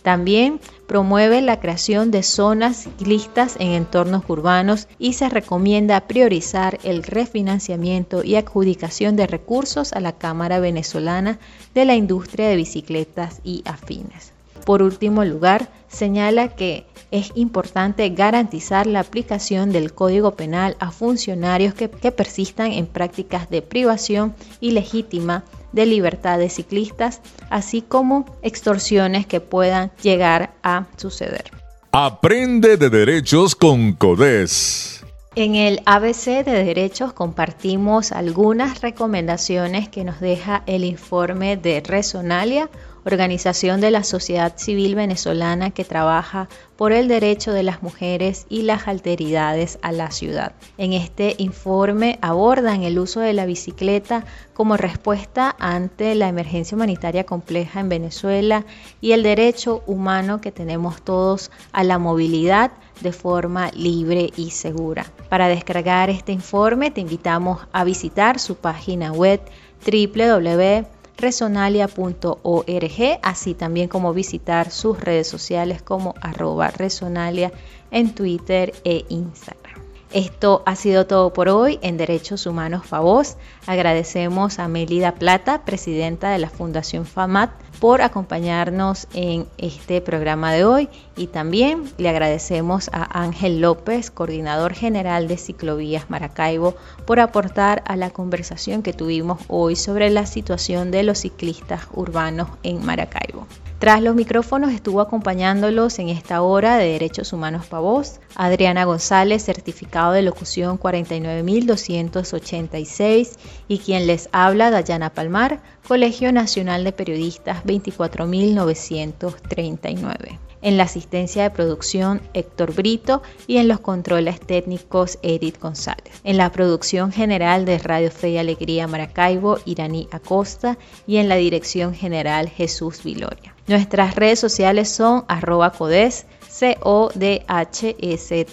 También 0.06 0.60
promueve 0.86 1.42
la 1.42 1.60
creación 1.60 2.12
de 2.12 2.22
zonas 2.22 2.78
ciclistas 2.84 3.56
en 3.60 3.72
entornos 3.72 4.24
urbanos 4.28 4.88
y 5.00 5.14
se 5.14 5.30
recomienda 5.30 6.00
priorizar 6.02 6.78
el 6.84 7.02
refinanciamiento 7.02 8.24
y 8.24 8.36
adjudicación 8.36 9.16
de 9.16 9.26
recursos 9.26 9.94
a 9.94 10.00
la 10.00 10.12
Cámara 10.12 10.60
Venezolana 10.60 11.40
de 11.74 11.86
la 11.86 11.96
Industria 11.96 12.48
de 12.48 12.56
Bicicletas 12.56 13.42
y 13.44 13.64
Afines. 13.66 14.32
Por 14.64 14.84
último 14.84 15.26
lugar, 15.26 15.70
señala 15.88 16.50
que 16.50 16.86
es 17.12 17.32
importante 17.36 18.10
garantizar 18.10 18.88
la 18.88 19.00
aplicación 19.00 19.72
del 19.72 19.94
Código 19.94 20.36
Penal 20.36 20.76
a 20.80 20.92
funcionarios 20.92 21.74
que, 21.74 21.88
persistan 21.88 22.72
en 22.74 22.88
prácticas 22.88 23.50
de 23.50 23.62
privación 23.62 24.36
ilegítima 24.62 25.44
de 25.76 25.86
libertad 25.86 26.40
de 26.40 26.50
ciclistas, 26.50 27.22
así 27.52 27.84
como 27.84 28.26
extorsiones 28.42 29.28
que 29.28 29.42
puedan 29.42 29.92
llegar 30.02 30.54
a 30.64 30.86
suceder. 30.98 31.52
Aprende 31.92 32.78
de 32.78 32.90
derechos 32.90 33.56
con 33.56 33.94
CODES. 33.94 35.06
En 35.36 35.56
el 35.56 35.82
ABC 35.86 36.46
de 36.46 36.64
Derechos 36.64 37.12
compartimos 37.12 38.14
algunas 38.14 38.80
recomendaciones 38.80 39.90
que 39.90 40.06
nos 40.06 40.22
deja 40.22 40.64
el 40.66 40.86
informe 40.86 41.58
de 41.58 41.82
Resonalia, 41.86 42.70
organización 43.06 43.82
de 43.82 43.92
la 43.92 44.04
sociedad 44.04 44.54
civil 44.58 44.96
venezolana 44.96 45.70
que 45.70 45.86
trabaja 45.86 46.50
por 46.76 46.92
el 46.92 47.08
derecho 47.08 47.54
de 47.54 47.64
las 47.64 47.84
mujeres 47.84 48.46
y 48.50 48.64
las 48.64 48.88
alteridades 48.88 49.80
a 49.82 49.92
la 49.92 50.12
ciudad. 50.12 50.54
En 50.78 50.94
este 50.94 51.36
informe 51.38 52.18
abordan 52.22 52.84
el 52.84 53.00
uso 53.00 53.20
de 53.20 53.34
la 53.34 53.46
bicicleta 53.46 54.26
como 54.54 54.76
respuesta 54.76 55.56
ante 55.60 56.16
la 56.16 56.28
emergencia 56.28 56.76
humanitaria 56.76 57.26
compleja 57.26 57.80
en 57.80 57.90
Venezuela 57.90 58.66
y 59.02 59.12
el 59.12 59.24
derecho 59.24 59.84
humano 59.86 60.42
que 60.42 60.52
tenemos 60.52 61.02
todos 61.02 61.52
a 61.72 61.84
la 61.84 62.00
movilidad 62.00 62.72
de 63.02 63.12
forma 63.12 63.72
libre 63.72 64.32
y 64.36 64.52
segura. 64.52 65.06
Para 65.30 65.48
descargar 65.48 66.10
este 66.10 66.32
informe 66.32 66.92
te 66.92 67.02
invitamos 67.02 67.62
a 67.72 67.84
visitar 67.84 68.40
su 68.40 68.56
página 68.56 69.12
web 69.12 69.42
www 69.86 70.95
resonalia.org, 71.18 73.20
así 73.22 73.54
también 73.54 73.88
como 73.88 74.14
visitar 74.14 74.72
sus 74.72 75.00
redes 75.00 75.28
sociales 75.28 75.82
como 75.82 76.16
arroba 76.22 76.70
resonalia 76.70 77.52
en 77.92 78.14
Twitter 78.14 78.74
e 78.84 79.06
Instagram. 79.10 79.65
Esto 80.12 80.64
ha 80.66 80.76
sido 80.76 81.08
todo 81.08 81.34
por 81.34 81.50
hoy 81.50 81.80
en 81.82 81.98
Derechos 81.98 82.46
Humanos 82.46 82.86
Favos. 82.86 83.36
Agradecemos 83.66 84.60
a 84.60 84.68
Melida 84.68 85.16
Plata, 85.16 85.66
presidenta 85.66 86.30
de 86.30 86.40
la 86.40 86.50
Fundación 86.50 87.06
FAMAT, 87.06 87.52
por 87.80 88.02
acompañarnos 88.02 89.08
en 89.14 89.48
este 89.58 90.02
programa 90.02 90.54
de 90.54 90.64
hoy 90.64 90.90
y 91.18 91.28
también 91.28 91.92
le 91.98 92.10
agradecemos 92.10 92.90
a 92.94 93.22
Ángel 93.22 93.60
López, 93.60 94.12
coordinador 94.12 94.74
general 94.74 95.28
de 95.28 95.38
Ciclovías 95.38 96.10
Maracaibo, 96.10 96.76
por 97.06 97.20
aportar 97.20 97.84
a 97.86 97.98
la 97.98 98.12
conversación 98.12 98.84
que 98.84 98.94
tuvimos 98.94 99.42
hoy 99.48 99.76
sobre 99.76 100.10
la 100.10 100.26
situación 100.26 100.92
de 100.92 101.04
los 101.04 101.20
ciclistas 101.20 101.88
urbanos 101.94 102.48
en 102.64 102.86
Maracaibo. 102.86 103.48
Tras 103.86 104.02
los 104.02 104.16
micrófonos 104.16 104.74
estuvo 104.74 105.00
acompañándolos 105.00 106.00
en 106.00 106.10
esta 106.10 106.42
hora 106.42 106.78
de 106.78 106.94
Derechos 106.94 107.34
Humanos 107.34 107.68
para 107.68 107.86
Adriana 108.34 108.84
González, 108.84 109.44
certificado 109.44 110.14
de 110.14 110.24
locución 110.24 110.80
49286 110.80 113.38
y 113.68 113.78
quien 113.78 114.08
les 114.08 114.28
habla 114.32 114.72
Dayana 114.72 115.12
Palmar, 115.12 115.62
Colegio 115.88 116.32
Nacional 116.32 116.84
de 116.84 116.94
Periodistas 116.94 117.64
24939. 117.64 120.40
En 120.64 120.78
la 120.78 120.86
asistencia 120.86 121.44
de 121.44 121.52
producción 121.52 122.24
Héctor 122.34 122.74
Brito 122.74 123.22
y 123.46 123.58
en 123.58 123.68
los 123.68 123.82
controles 123.82 124.40
técnicos 124.40 125.20
Edith 125.22 125.62
González. 125.62 126.22
En 126.24 126.38
la 126.38 126.52
producción 126.52 127.12
general 127.12 127.66
de 127.66 127.78
Radio 127.78 128.10
Fe 128.10 128.32
y 128.32 128.40
Alegría 128.40 128.88
Maracaibo, 128.88 129.60
Iraní 129.64 130.08
Acosta 130.10 130.80
y 131.06 131.18
en 131.18 131.30
la 131.30 131.36
dirección 131.36 131.94
general 131.94 132.50
Jesús 132.50 133.04
Viloria. 133.04 133.55
Nuestras 133.68 134.16
redes 134.16 134.40
sociales 134.40 134.90
son 134.90 135.26
arroba 135.28 135.72
codes, 135.72 136.26
C-O-D-H-E-Z 136.58 138.46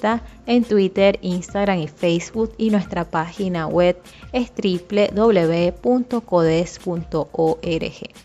en 0.46 0.64
Twitter, 0.64 1.20
Instagram 1.22 1.78
y 1.78 1.86
Facebook 1.86 2.52
y 2.58 2.70
nuestra 2.70 3.04
página 3.04 3.68
web 3.68 3.96
es 4.32 4.50
www.codes.org. 4.50 5.82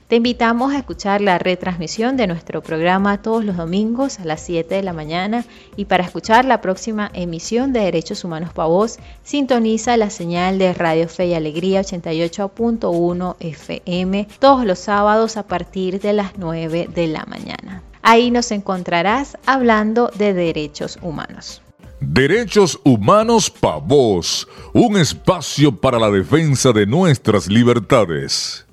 Te 0.07 0.15
invitamos 0.15 0.73
a 0.73 0.79
escuchar 0.79 1.21
la 1.21 1.37
retransmisión 1.37 2.17
de 2.17 2.25
nuestro 2.25 2.63
programa 2.63 3.21
todos 3.21 3.45
los 3.45 3.55
domingos 3.55 4.19
a 4.19 4.25
las 4.25 4.41
7 4.41 4.73
de 4.73 4.81
la 4.81 4.93
mañana 4.93 5.45
y 5.75 5.85
para 5.85 6.03
escuchar 6.03 6.45
la 6.45 6.59
próxima 6.59 7.11
emisión 7.13 7.71
de 7.71 7.81
Derechos 7.81 8.23
Humanos 8.23 8.53
para 8.53 8.69
Voz, 8.69 8.97
sintoniza 9.23 9.95
la 9.95 10.09
señal 10.09 10.57
de 10.57 10.73
Radio 10.73 11.07
Fe 11.07 11.27
y 11.27 11.35
Alegría 11.35 11.81
88.1 11.81 13.35
FM 13.39 14.27
todos 14.39 14.65
los 14.65 14.79
sábados 14.79 15.37
a 15.37 15.43
partir 15.43 15.99
de 16.01 16.13
las 16.13 16.35
9 16.37 16.89
de 16.91 17.07
la 17.07 17.25
mañana. 17.25 17.83
Ahí 18.01 18.31
nos 18.31 18.51
encontrarás 18.51 19.37
hablando 19.45 20.11
de 20.17 20.33
derechos 20.33 20.97
humanos. 21.01 21.61
Derechos 21.99 22.79
Humanos 22.83 23.49
Pa' 23.49 23.77
Vos, 23.77 24.47
un 24.71 24.97
espacio 24.97 25.75
para 25.75 25.97
la 25.97 26.11
defensa 26.11 26.71
de 26.71 26.85
nuestras 26.85 27.47
libertades. 27.47 28.66